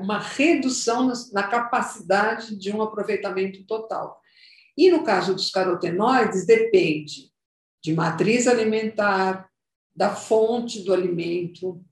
uma 0.00 0.18
redução 0.18 1.06
na, 1.06 1.14
na 1.32 1.42
capacidade 1.44 2.56
de 2.56 2.74
um 2.74 2.82
aproveitamento 2.82 3.64
total. 3.64 4.20
E 4.76 4.90
no 4.90 5.04
caso 5.04 5.34
dos 5.34 5.50
carotenoides, 5.50 6.46
depende 6.46 7.30
de 7.82 7.92
matriz 7.92 8.46
alimentar, 8.46 9.48
da 9.94 10.14
fonte 10.14 10.82
do 10.82 10.92
alimento, 10.92 11.84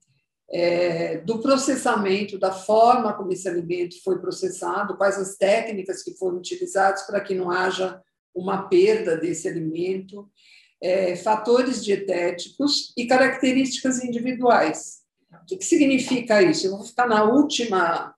é, 0.49 1.17
do 1.19 1.39
processamento, 1.39 2.37
da 2.37 2.51
forma 2.51 3.13
como 3.13 3.31
esse 3.31 3.47
alimento 3.47 4.01
foi 4.03 4.19
processado, 4.19 4.97
quais 4.97 5.17
as 5.17 5.37
técnicas 5.37 6.03
que 6.03 6.15
foram 6.15 6.37
utilizadas 6.37 7.03
para 7.03 7.21
que 7.21 7.35
não 7.35 7.49
haja 7.49 8.01
uma 8.33 8.63
perda 8.63 9.17
desse 9.17 9.47
alimento, 9.47 10.29
é, 10.81 11.15
fatores 11.15 11.83
dietéticos 11.83 12.91
e 12.97 13.05
características 13.05 14.03
individuais. 14.03 15.00
O 15.31 15.45
que, 15.45 15.57
que 15.57 15.65
significa 15.65 16.41
isso? 16.41 16.67
Eu 16.67 16.77
vou 16.77 16.85
ficar 16.85 17.07
na 17.07 17.23
última, 17.23 18.13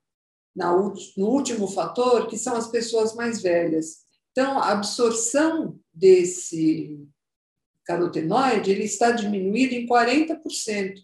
na, 0.54 0.72
no 1.16 1.26
último 1.28 1.68
fator, 1.68 2.26
que 2.26 2.36
são 2.36 2.56
as 2.56 2.68
pessoas 2.68 3.14
mais 3.14 3.40
velhas. 3.40 4.04
Então, 4.32 4.58
a 4.58 4.72
absorção 4.72 5.78
desse 5.92 6.98
carotenoide 7.84 8.70
ele 8.70 8.84
está 8.84 9.12
diminuído 9.12 9.74
em 9.74 9.86
40%. 9.86 10.94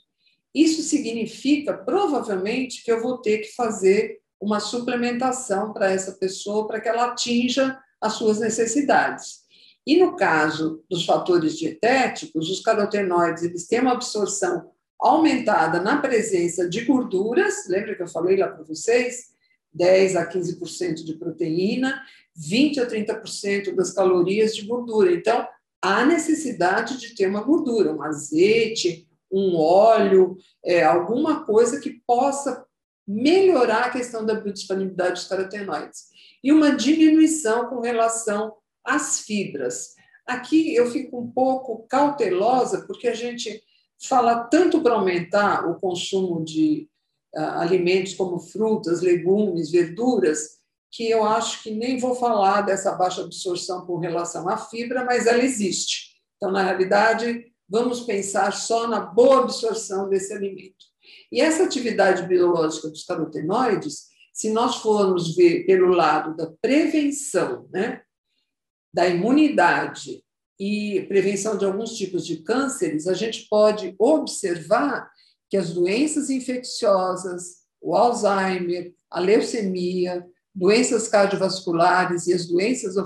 Isso 0.54 0.82
significa, 0.82 1.74
provavelmente, 1.74 2.82
que 2.82 2.90
eu 2.90 3.00
vou 3.00 3.18
ter 3.18 3.38
que 3.38 3.54
fazer 3.54 4.20
uma 4.40 4.58
suplementação 4.58 5.72
para 5.72 5.90
essa 5.90 6.12
pessoa 6.12 6.66
para 6.66 6.80
que 6.80 6.88
ela 6.88 7.06
atinja 7.06 7.78
as 8.00 8.14
suas 8.14 8.40
necessidades. 8.40 9.40
E 9.86 9.98
no 9.98 10.16
caso 10.16 10.82
dos 10.90 11.04
fatores 11.04 11.58
dietéticos, 11.58 12.50
os 12.50 12.60
carotenoides 12.60 13.42
eles 13.42 13.66
têm 13.66 13.80
uma 13.80 13.92
absorção 13.92 14.70
aumentada 15.00 15.80
na 15.80 15.96
presença 15.96 16.68
de 16.68 16.84
gorduras, 16.84 17.66
lembra 17.68 17.94
que 17.94 18.02
eu 18.02 18.08
falei 18.08 18.36
lá 18.36 18.48
para 18.48 18.64
vocês? 18.64 19.30
10 19.72 20.16
a 20.16 20.26
15% 20.26 21.04
de 21.04 21.14
proteína, 21.14 22.02
20 22.36 22.80
a 22.80 22.86
30% 22.86 23.74
das 23.74 23.92
calorias 23.92 24.54
de 24.54 24.66
gordura. 24.66 25.12
Então, 25.12 25.46
há 25.80 26.04
necessidade 26.04 26.98
de 26.98 27.14
ter 27.14 27.28
uma 27.28 27.42
gordura, 27.42 27.94
um 27.94 28.02
azeite, 28.02 29.08
um 29.30 29.56
óleo, 29.56 30.36
é, 30.64 30.82
alguma 30.82 31.44
coisa 31.44 31.80
que 31.80 32.00
possa 32.06 32.64
melhorar 33.06 33.84
a 33.84 33.90
questão 33.90 34.24
da 34.26 34.34
biodisponibilidade 34.34 35.14
dos 35.14 35.28
carotenoides. 35.28 36.10
E 36.42 36.52
uma 36.52 36.74
diminuição 36.74 37.68
com 37.68 37.80
relação 37.80 38.54
às 38.84 39.20
fibras. 39.20 39.94
Aqui 40.26 40.74
eu 40.74 40.90
fico 40.90 41.20
um 41.20 41.30
pouco 41.30 41.86
cautelosa, 41.88 42.82
porque 42.86 43.08
a 43.08 43.14
gente 43.14 43.62
fala 44.08 44.44
tanto 44.44 44.82
para 44.82 44.94
aumentar 44.94 45.68
o 45.68 45.78
consumo 45.78 46.44
de 46.44 46.88
uh, 47.34 47.60
alimentos 47.60 48.14
como 48.14 48.38
frutas, 48.38 49.02
legumes, 49.02 49.70
verduras, 49.70 50.60
que 50.90 51.08
eu 51.08 51.24
acho 51.24 51.62
que 51.62 51.70
nem 51.70 51.98
vou 51.98 52.14
falar 52.14 52.62
dessa 52.62 52.92
baixa 52.92 53.22
absorção 53.22 53.86
com 53.86 53.98
relação 53.98 54.48
à 54.48 54.56
fibra, 54.56 55.04
mas 55.04 55.26
ela 55.26 55.42
existe. 55.42 56.16
Então, 56.36 56.50
na 56.50 56.62
realidade, 56.62 57.52
vamos 57.68 58.00
pensar 58.00 58.52
só 58.52 58.88
na 58.88 59.00
boa 59.00 59.40
absorção 59.40 60.08
desse 60.08 60.32
alimento. 60.32 60.90
E 61.30 61.40
essa 61.40 61.64
atividade 61.64 62.26
biológica 62.26 62.88
dos 62.88 63.04
carotenoides, 63.04 64.08
se 64.32 64.50
nós 64.50 64.76
formos 64.76 65.36
ver 65.36 65.64
pelo 65.66 65.88
lado 65.88 66.34
da 66.36 66.50
prevenção, 66.60 67.68
né, 67.70 68.02
da 68.92 69.06
imunidade 69.06 70.24
e 70.60 71.06
prevenção 71.08 71.56
de 71.56 71.64
alguns 71.64 71.96
tipos 71.96 72.26
de 72.26 72.36
cânceres, 72.42 73.06
a 73.08 73.14
gente 73.14 73.48
pode 73.48 73.94
observar 73.98 75.10
que 75.48 75.56
as 75.56 75.72
doenças 75.72 76.28
infecciosas, 76.28 77.60
o 77.80 77.96
Alzheimer, 77.96 78.92
a 79.10 79.20
leucemia, 79.20 80.26
doenças 80.54 81.08
cardiovasculares 81.08 82.26
e 82.26 82.34
as 82.34 82.46
doenças 82.46 82.96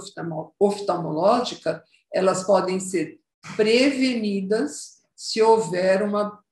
oftalmológicas, 0.59 1.81
elas 2.13 2.43
podem 2.43 2.81
ser 2.81 3.21
prevenidas 3.57 4.95
se 5.15 5.41
houver 5.41 6.03
uma 6.03 6.43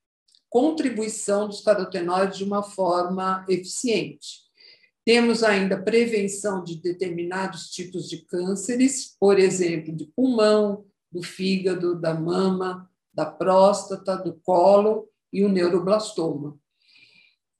contribuição 0.49 1.49
dos 1.49 1.63
carotenoides 1.63 2.39
de 2.39 2.45
uma 2.45 2.63
forma 2.63 3.45
eficiente. 3.49 4.43
Temos 5.05 5.43
ainda 5.43 5.83
prevenção 5.83 6.63
de 6.63 6.81
determinados 6.81 7.71
tipos 7.71 8.09
de 8.09 8.19
cânceres, 8.19 9.17
por 9.19 9.41
exemplo, 9.41 9.93
de 9.97 10.07
pulmão, 10.07 10.85
do 11.13 11.23
fígado, 11.23 11.95
da 12.01 12.15
mama, 12.15 12.91
da 13.13 13.27
próstata, 13.27 14.17
do 14.17 14.35
colo 14.43 15.09
e 15.33 15.45
o 15.45 15.49
neuroblastoma. 15.49 16.57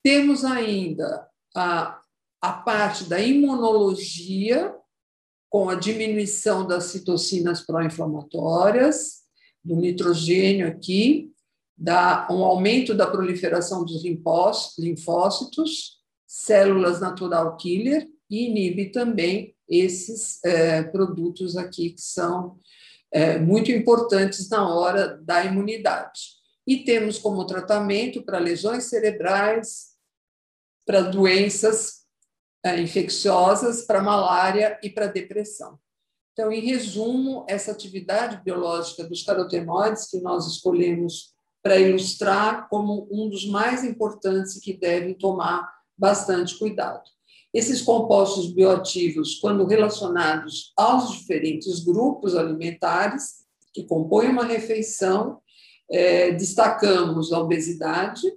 Temos 0.03 0.45
ainda 0.45 1.29
a, 1.55 2.01
a 2.41 2.53
parte 2.53 3.05
da 3.05 3.21
imunologia, 3.21 4.75
com 5.49 5.69
a 5.69 5.75
diminuição 5.75 6.67
das 6.67 6.85
citocinas 6.85 7.61
pró-inflamatórias, 7.61 9.23
do 9.63 9.77
nitrogênio 9.77 10.67
aqui, 10.67 11.31
dá 11.77 12.27
um 12.31 12.43
aumento 12.43 12.95
da 12.95 13.07
proliferação 13.07 13.85
dos 13.85 14.03
linfócitos, 14.79 15.99
células 16.27 17.01
natural 17.01 17.57
killer, 17.57 18.09
e 18.31 18.49
inibe 18.49 18.91
também 18.91 19.55
esses 19.69 20.43
é, 20.45 20.83
produtos 20.83 21.57
aqui 21.57 21.91
que 21.91 22.01
são 22.01 22.59
é, 23.13 23.39
muito 23.39 23.71
importantes 23.71 24.49
na 24.49 24.69
hora 24.69 25.19
da 25.19 25.45
imunidade. 25.45 26.21
E 26.67 26.85
temos 26.85 27.19
como 27.19 27.47
tratamento 27.47 28.23
para 28.23 28.39
lesões 28.39 28.85
cerebrais, 28.85 29.93
para 30.87 31.03
doenças 31.03 32.03
é, 32.65 32.81
infecciosas, 32.81 33.83
para 33.83 34.03
malária 34.03 34.79
e 34.83 34.89
para 34.89 35.07
depressão. 35.07 35.79
Então, 36.33 36.51
em 36.51 36.61
resumo, 36.61 37.45
essa 37.47 37.73
atividade 37.73 38.43
biológica 38.43 39.05
dos 39.05 39.23
carotenoides 39.23 40.07
que 40.09 40.19
nós 40.21 40.47
escolhemos 40.47 41.35
para 41.63 41.79
ilustrar 41.79 42.69
como 42.69 43.07
um 43.11 43.29
dos 43.29 43.47
mais 43.47 43.85
importantes 43.85 44.59
que 44.59 44.73
devem 44.73 45.15
tomar 45.15 45.71
bastante 45.97 46.59
cuidado. 46.59 47.03
Esses 47.53 47.83
compostos 47.83 48.53
bioativos, 48.53 49.35
quando 49.37 49.67
relacionados 49.67 50.73
aos 50.77 51.13
diferentes 51.13 51.81
grupos 51.81 52.35
alimentares 52.35 53.45
que 53.73 53.85
compõem 53.85 54.29
uma 54.29 54.45
refeição, 54.45 55.41
é, 55.91 56.33
destacamos 56.33 57.33
a 57.33 57.39
obesidade, 57.39 58.33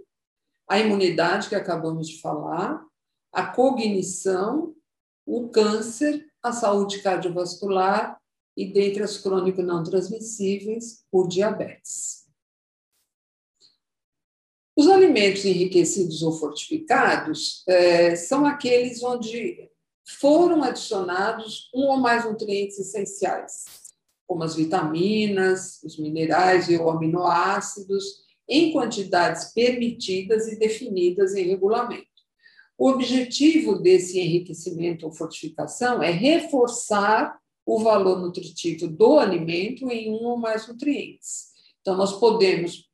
a 0.67 0.79
imunidade, 0.79 1.47
que 1.47 1.55
acabamos 1.55 2.09
de 2.09 2.19
falar, 2.19 2.83
a 3.31 3.45
cognição, 3.45 4.73
o 5.25 5.47
câncer 5.49 6.25
a 6.45 6.51
saúde 6.51 6.99
cardiovascular 6.99 8.19
e, 8.55 8.71
dentre 8.71 9.01
as 9.01 9.17
crônicos 9.17 9.65
não 9.65 9.83
transmissíveis, 9.83 11.03
o 11.11 11.27
diabetes. 11.27 12.24
Os 14.75 14.87
alimentos 14.87 15.45
enriquecidos 15.45 16.21
ou 16.21 16.33
fortificados 16.33 17.63
é, 17.67 18.15
são 18.15 18.45
aqueles 18.45 19.01
onde 19.01 19.69
foram 20.19 20.63
adicionados 20.63 21.69
um 21.73 21.87
ou 21.87 21.97
mais 21.97 22.25
nutrientes 22.25 22.77
essenciais. 22.79 23.63
como 24.27 24.43
as 24.43 24.55
vitaminas, 24.55 25.81
os 25.83 25.99
minerais 25.99 26.67
e 26.67 26.75
os 26.75 26.87
aminoácidos, 26.89 28.03
em 28.49 28.71
quantidades 28.71 29.53
permitidas 29.53 30.47
e 30.47 30.57
definidas 30.57 31.35
em 31.35 31.43
regulamento. 31.43 32.07
O 32.77 32.89
objetivo 32.89 33.77
desse 33.77 34.19
enriquecimento 34.19 35.05
ou 35.05 35.11
fortificação 35.11 36.01
é 36.01 36.11
reforçar 36.11 37.39
o 37.65 37.79
valor 37.79 38.19
nutritivo 38.19 38.87
do 38.87 39.17
alimento 39.17 39.89
em 39.89 40.09
um 40.11 40.25
ou 40.25 40.37
mais 40.37 40.67
nutrientes. 40.67 41.51
Então, 41.81 41.95
nós 41.95 42.19
podemos, 42.19 42.89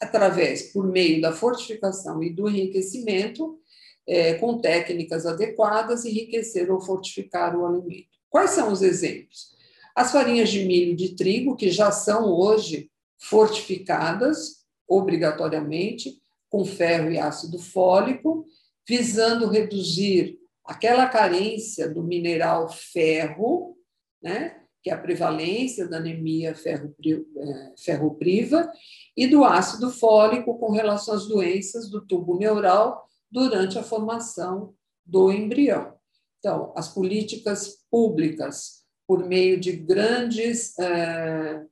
através, 0.00 0.72
por 0.72 0.86
meio 0.86 1.20
da 1.20 1.32
fortificação 1.32 2.22
e 2.22 2.30
do 2.30 2.48
enriquecimento, 2.48 3.58
é, 4.06 4.34
com 4.34 4.58
técnicas 4.58 5.26
adequadas, 5.26 6.04
enriquecer 6.04 6.70
ou 6.70 6.80
fortificar 6.80 7.56
o 7.56 7.66
alimento. 7.66 8.08
Quais 8.30 8.50
são 8.50 8.72
os 8.72 8.82
exemplos? 8.82 9.56
As 9.94 10.12
farinhas 10.12 10.48
de 10.48 10.64
milho 10.64 10.92
e 10.92 10.96
de 10.96 11.16
trigo, 11.16 11.56
que 11.56 11.70
já 11.70 11.90
são 11.90 12.32
hoje 12.32 12.90
fortificadas 13.18 14.58
obrigatoriamente 14.86 16.22
com 16.48 16.64
ferro 16.64 17.10
e 17.10 17.18
ácido 17.18 17.58
fólico, 17.58 18.46
visando 18.88 19.48
reduzir 19.48 20.38
aquela 20.64 21.06
carência 21.06 21.88
do 21.88 22.02
mineral 22.02 22.68
ferro, 22.70 23.76
né, 24.22 24.62
que 24.82 24.90
é 24.90 24.94
a 24.94 25.00
prevalência 25.00 25.88
da 25.88 25.98
anemia 25.98 26.54
é, 26.64 27.72
ferropriva, 27.76 28.70
e 29.16 29.26
do 29.26 29.44
ácido 29.44 29.90
fólico 29.90 30.58
com 30.58 30.70
relação 30.70 31.14
às 31.14 31.26
doenças 31.26 31.90
do 31.90 32.06
tubo 32.06 32.38
neural 32.38 33.06
durante 33.30 33.78
a 33.78 33.82
formação 33.82 34.74
do 35.04 35.32
embrião. 35.32 35.94
Então, 36.38 36.72
as 36.76 36.88
políticas 36.88 37.78
públicas, 37.90 38.84
por 39.06 39.26
meio 39.26 39.58
de 39.58 39.72
grandes 39.72 40.78
é, 40.78 41.64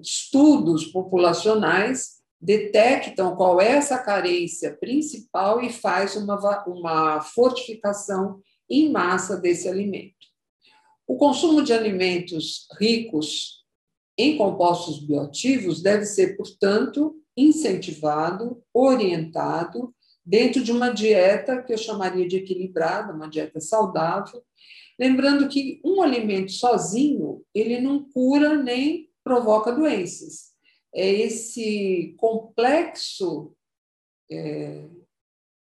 estudos 0.00 0.86
populacionais, 0.86 2.22
detectam 2.40 3.36
qual 3.36 3.60
é 3.60 3.68
essa 3.68 3.98
carência 3.98 4.76
principal 4.76 5.62
e 5.62 5.72
faz 5.72 6.16
uma, 6.16 6.64
uma 6.66 7.20
fortificação 7.20 8.40
em 8.68 8.90
massa 8.90 9.36
desse 9.36 9.68
alimento. 9.68 10.21
O 11.12 11.16
consumo 11.18 11.62
de 11.62 11.74
alimentos 11.74 12.66
ricos 12.80 13.66
em 14.16 14.38
compostos 14.38 14.98
bioativos 14.98 15.82
deve 15.82 16.06
ser, 16.06 16.38
portanto, 16.38 17.22
incentivado, 17.36 18.64
orientado, 18.72 19.94
dentro 20.24 20.64
de 20.64 20.72
uma 20.72 20.88
dieta 20.88 21.62
que 21.62 21.70
eu 21.70 21.76
chamaria 21.76 22.26
de 22.26 22.36
equilibrada, 22.36 23.12
uma 23.12 23.28
dieta 23.28 23.60
saudável, 23.60 24.42
lembrando 24.98 25.50
que 25.50 25.82
um 25.84 26.00
alimento 26.00 26.52
sozinho, 26.52 27.44
ele 27.54 27.78
não 27.78 28.08
cura 28.10 28.56
nem 28.56 29.10
provoca 29.22 29.70
doenças. 29.70 30.52
É 30.94 31.06
esse 31.06 32.14
complexo 32.16 33.54
é, 34.30 34.88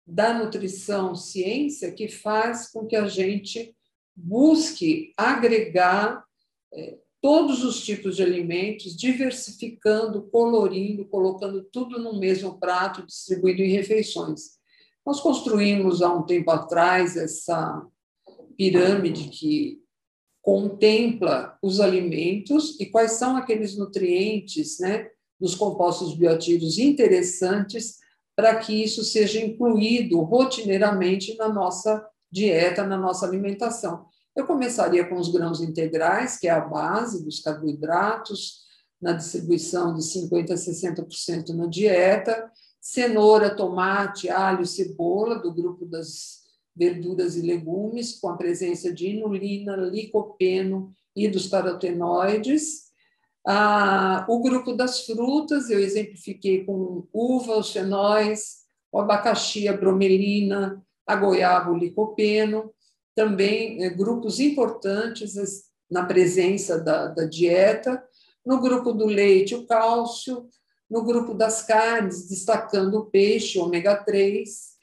da 0.05 0.37
nutrição 0.37 1.15
ciência 1.15 1.93
que 1.93 2.09
faz 2.09 2.69
com 2.73 2.85
que 2.85 2.97
a 2.97 3.07
gente 3.07 3.76
busque 4.17 5.13
agregar 5.17 6.25
é, 6.73 6.97
todos 7.21 7.65
os 7.65 7.85
tipos 7.85 8.17
de 8.17 8.23
alimentos, 8.23 8.97
diversificando, 8.97 10.23
colorindo, 10.23 11.05
colocando 11.07 11.63
tudo 11.65 11.99
no 11.99 12.19
mesmo 12.19 12.59
prato, 12.59 13.05
distribuído 13.05 13.63
em 13.63 13.73
refeições. 13.73 14.57
Nós 15.05 15.21
construímos 15.21 16.03
há 16.03 16.13
um 16.13 16.25
tempo 16.25 16.51
atrás 16.51 17.17
essa 17.17 17.85
pirâmide 18.57 19.29
que 19.29 19.81
contempla 20.41 21.59
os 21.61 21.81
alimentos 21.81 22.79
e 22.81 22.87
quais 22.87 23.13
são 23.13 23.37
aqueles 23.37 23.77
nutrientes, 23.77 24.79
né, 24.79 25.11
dos 25.41 25.55
compostos 25.55 26.15
bioativos 26.15 26.79
interessantes 26.79 27.99
para 28.37 28.57
que 28.57 28.73
isso 28.83 29.03
seja 29.03 29.41
incluído 29.41 30.21
rotineiramente 30.21 31.37
na 31.37 31.49
nossa 31.49 32.07
dieta, 32.31 32.87
na 32.87 32.97
nossa 32.97 33.27
alimentação. 33.27 34.06
Eu 34.37 34.47
começaria 34.47 35.09
com 35.09 35.17
os 35.17 35.31
grãos 35.33 35.63
integrais, 35.63 36.39
que 36.39 36.47
é 36.47 36.51
a 36.51 36.61
base 36.61 37.25
dos 37.25 37.41
carboidratos, 37.41 38.67
na 39.01 39.13
distribuição 39.13 39.95
de 39.95 40.03
50% 40.03 40.51
a 40.51 40.55
60% 40.55 41.49
na 41.55 41.67
dieta, 41.67 42.51
cenoura, 42.81 43.55
tomate, 43.55 44.29
alho, 44.29 44.67
cebola, 44.67 45.39
do 45.39 45.53
grupo 45.53 45.87
das 45.87 46.45
verduras 46.75 47.37
e 47.37 47.43
legumes, 47.43 48.19
com 48.21 48.29
a 48.29 48.37
presença 48.37 48.93
de 48.93 49.09
inulina, 49.09 49.75
licopeno 49.77 50.93
e 51.15 51.29
dos 51.29 51.49
carotenoides, 51.49 52.87
ah, 53.47 54.27
o 54.29 54.41
grupo 54.41 54.73
das 54.73 55.07
frutas, 55.07 55.71
eu 55.71 55.79
exemplifiquei 55.79 56.65
com 56.65 57.07
uva, 57.13 57.57
os 57.57 57.71
fenóis, 57.71 58.65
o 58.91 58.99
abacaxi, 58.99 59.69
a 59.69 59.77
bromelina, 59.77 60.85
a 61.07 61.15
goiaba, 61.15 61.71
o 61.71 61.79
licopeno, 61.79 62.75
também 63.17 63.83
é, 63.83 63.91
grupos 63.91 64.39
importantes 64.39 65.35
na 65.91 66.05
presença 66.05 66.79
da, 66.79 67.09
da 67.09 67.25
dieta. 67.25 68.05
No 68.45 68.61
grupo 68.61 68.93
do 68.93 69.07
leite, 69.07 69.55
o 69.55 69.67
cálcio, 69.67 70.47
no 70.89 71.03
grupo 71.03 71.35
das 71.35 71.63
carnes, 71.63 72.29
destacando 72.29 72.99
o 72.99 73.07
peixe, 73.07 73.59
ômega 73.59 73.97
3, 73.97 74.77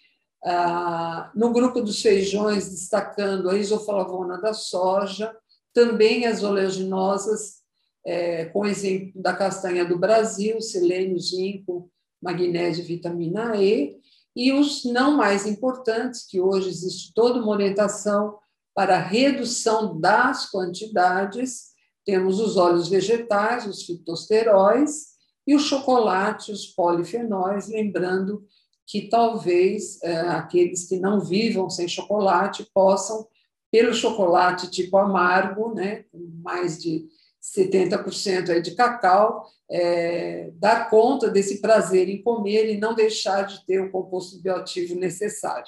ah, 0.43 1.31
no 1.33 1.53
grupo 1.53 1.79
dos 1.79 2.01
feijões, 2.01 2.69
destacando 2.69 3.49
a 3.49 3.57
isoflavona 3.57 4.37
da 4.41 4.53
soja, 4.53 5.33
também 5.73 6.25
as 6.25 6.43
oleaginosas, 6.43 7.61
é, 8.05 8.45
com 8.45 8.65
exemplo 8.65 9.21
da 9.21 9.33
castanha 9.33 9.85
do 9.85 9.97
Brasil, 9.97 10.59
selênio, 10.61 11.17
zinco, 11.19 11.89
magnésio, 12.21 12.83
vitamina 12.83 13.55
E, 13.55 13.97
e 14.35 14.51
os 14.51 14.83
não 14.85 15.15
mais 15.15 15.45
importantes, 15.45 16.25
que 16.25 16.41
hoje 16.41 16.69
existe 16.69 17.13
toda 17.13 17.39
uma 17.39 17.51
orientação 17.51 18.37
para 18.73 18.95
a 18.95 19.01
redução 19.01 19.99
das 19.99 20.49
quantidades, 20.49 21.73
temos 22.05 22.39
os 22.39 22.57
óleos 22.57 22.87
vegetais, 22.87 23.67
os 23.67 23.83
fitosteróis, 23.83 25.13
e 25.45 25.55
o 25.55 25.59
chocolate, 25.59 26.51
os 26.51 26.65
polifenóis, 26.65 27.67
lembrando 27.67 28.45
que 28.85 29.09
talvez 29.09 30.01
é, 30.01 30.19
aqueles 30.21 30.87
que 30.87 30.99
não 30.99 31.19
vivam 31.19 31.69
sem 31.69 31.87
chocolate 31.87 32.67
possam, 32.73 33.27
pelo 33.71 33.93
chocolate 33.93 34.69
tipo 34.69 34.97
amargo, 34.97 35.73
né, 35.73 36.05
mais 36.41 36.81
de 36.81 37.07
70% 37.43 38.49
é 38.49 38.59
de 38.61 38.71
cacau, 38.71 39.45
é, 39.69 40.51
dar 40.55 40.89
conta 40.89 41.29
desse 41.29 41.59
prazer 41.59 42.07
em 42.07 42.23
comer 42.23 42.73
e 42.73 42.77
não 42.77 42.95
deixar 42.95 43.43
de 43.43 43.65
ter 43.65 43.81
o 43.81 43.91
composto 43.91 44.41
bioativo 44.41 44.95
necessário. 44.95 45.67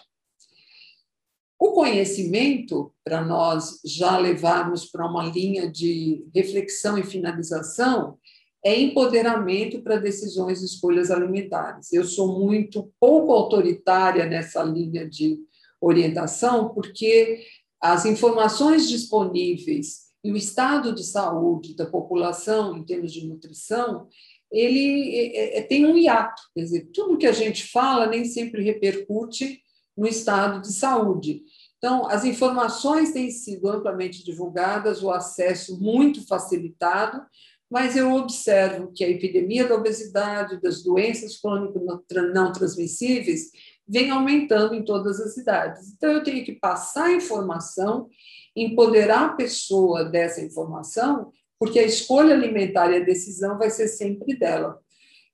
O 1.59 1.71
conhecimento, 1.71 2.93
para 3.03 3.23
nós 3.23 3.79
já 3.83 4.17
levarmos 4.17 4.85
para 4.85 5.05
uma 5.05 5.23
linha 5.23 5.69
de 5.69 6.25
reflexão 6.33 6.97
e 6.97 7.03
finalização, 7.03 8.17
é 8.63 8.79
empoderamento 8.79 9.81
para 9.81 9.97
decisões 9.97 10.61
e 10.61 10.65
escolhas 10.65 11.11
alimentares. 11.11 11.91
Eu 11.91 12.03
sou 12.03 12.39
muito 12.39 12.91
pouco 12.99 13.31
autoritária 13.31 14.25
nessa 14.25 14.63
linha 14.63 15.07
de 15.07 15.39
orientação, 15.79 16.69
porque 16.69 17.43
as 17.79 18.05
informações 18.05 18.89
disponíveis 18.89 20.04
e 20.25 20.31
o 20.31 20.35
estado 20.35 20.91
de 20.91 21.03
saúde 21.03 21.75
da 21.75 21.85
população, 21.85 22.75
em 22.75 22.83
termos 22.83 23.13
de 23.13 23.27
nutrição, 23.27 24.07
ele 24.51 25.15
é, 25.15 25.59
é, 25.59 25.61
tem 25.61 25.85
um 25.85 25.95
hiato. 25.95 26.41
Quer 26.55 26.61
dizer, 26.61 26.89
tudo 26.91 27.19
que 27.19 27.27
a 27.27 27.31
gente 27.31 27.67
fala 27.71 28.07
nem 28.07 28.25
sempre 28.25 28.63
repercute 28.63 29.61
no 29.95 30.07
estado 30.07 30.63
de 30.63 30.73
saúde. 30.73 31.43
Então, 31.77 32.07
as 32.09 32.25
informações 32.25 33.11
têm 33.11 33.29
sido 33.29 33.69
amplamente 33.69 34.25
divulgadas, 34.25 35.03
o 35.03 35.11
acesso 35.11 35.79
muito 35.79 36.25
facilitado, 36.25 37.21
mas 37.69 37.95
eu 37.95 38.11
observo 38.11 38.91
que 38.95 39.03
a 39.03 39.09
epidemia 39.09 39.67
da 39.67 39.75
obesidade, 39.75 40.59
das 40.59 40.81
doenças 40.81 41.37
crônicas 41.39 41.83
não 42.33 42.51
transmissíveis, 42.51 43.51
vem 43.87 44.09
aumentando 44.09 44.73
em 44.73 44.83
todas 44.83 45.19
as 45.19 45.37
idades. 45.37 45.93
Então, 45.95 46.11
eu 46.11 46.23
tenho 46.23 46.43
que 46.43 46.53
passar 46.53 47.13
informação 47.13 48.09
empoderar 48.55 49.25
a 49.25 49.33
pessoa 49.33 50.05
dessa 50.05 50.41
informação, 50.41 51.31
porque 51.59 51.79
a 51.79 51.83
escolha 51.83 52.33
alimentar 52.33 52.91
e 52.91 52.97
a 52.97 53.05
decisão 53.05 53.57
vai 53.57 53.69
ser 53.69 53.87
sempre 53.87 54.35
dela. 54.35 54.79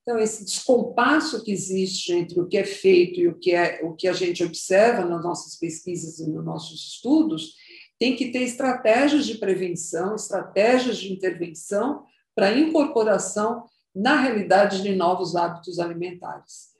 Então, 0.01 0.17
esse 0.17 0.43
descompasso 0.43 1.43
que 1.43 1.51
existe 1.51 2.11
entre 2.11 2.39
o 2.41 2.47
que 2.47 2.57
é 2.57 2.63
feito 2.63 3.19
e 3.19 3.27
o 3.27 3.37
que, 3.37 3.53
é, 3.53 3.81
o 3.83 3.93
que 3.93 4.07
a 4.07 4.13
gente 4.13 4.43
observa 4.43 5.05
nas 5.05 5.23
nossas 5.23 5.55
pesquisas 5.57 6.19
e 6.19 6.27
nos 6.27 6.43
nossos 6.43 6.93
estudos, 6.93 7.53
tem 7.99 8.15
que 8.15 8.31
ter 8.31 8.41
estratégias 8.41 9.27
de 9.27 9.35
prevenção, 9.35 10.15
estratégias 10.15 10.97
de 10.97 11.13
intervenção 11.13 12.03
para 12.35 12.57
incorporação 12.57 13.65
na 13.93 14.19
realidade 14.19 14.81
de 14.81 14.95
novos 14.95 15.35
hábitos 15.35 15.77
alimentares. 15.77 16.70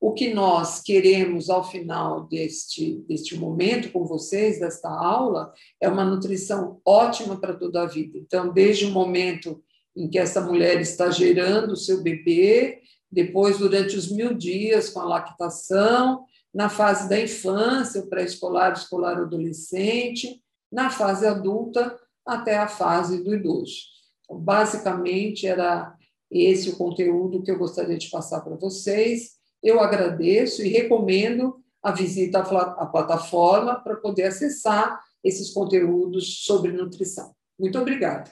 O 0.00 0.14
que 0.14 0.32
nós 0.32 0.80
queremos 0.80 1.50
ao 1.50 1.62
final 1.62 2.26
deste, 2.26 3.04
deste 3.06 3.36
momento 3.36 3.92
com 3.92 4.06
vocês, 4.06 4.58
desta 4.58 4.88
aula, 4.88 5.52
é 5.78 5.88
uma 5.90 6.06
nutrição 6.06 6.80
ótima 6.86 7.38
para 7.38 7.54
toda 7.54 7.82
a 7.82 7.86
vida. 7.86 8.16
Então, 8.16 8.50
desde 8.50 8.86
o 8.86 8.90
momento 8.90 9.62
em 9.94 10.08
que 10.08 10.18
essa 10.18 10.40
mulher 10.40 10.80
está 10.80 11.10
gerando 11.10 11.72
o 11.72 11.76
seu 11.76 12.02
bebê, 12.02 12.80
depois, 13.12 13.58
durante 13.58 13.94
os 13.94 14.10
mil 14.10 14.32
dias 14.32 14.88
com 14.88 15.00
a 15.00 15.04
lactação, 15.04 16.24
na 16.54 16.70
fase 16.70 17.06
da 17.06 17.20
infância, 17.20 18.00
o 18.00 18.08
pré-escolar, 18.08 18.72
escolar, 18.72 19.18
adolescente, 19.18 20.42
na 20.72 20.88
fase 20.88 21.26
adulta, 21.26 21.98
até 22.24 22.56
a 22.56 22.68
fase 22.68 23.22
do 23.22 23.34
idoso. 23.34 23.82
Então, 24.24 24.38
basicamente, 24.38 25.46
era 25.46 25.94
esse 26.30 26.70
o 26.70 26.76
conteúdo 26.76 27.42
que 27.42 27.50
eu 27.50 27.58
gostaria 27.58 27.98
de 27.98 28.08
passar 28.08 28.40
para 28.40 28.56
vocês. 28.56 29.39
Eu 29.62 29.80
agradeço 29.80 30.62
e 30.64 30.68
recomendo 30.68 31.62
a 31.82 31.92
visita 31.92 32.40
à 32.40 32.86
plataforma 32.86 33.80
para 33.80 33.96
poder 33.96 34.24
acessar 34.24 35.00
esses 35.22 35.50
conteúdos 35.50 36.44
sobre 36.44 36.72
nutrição. 36.72 37.34
Muito 37.58 37.78
obrigada. 37.78 38.30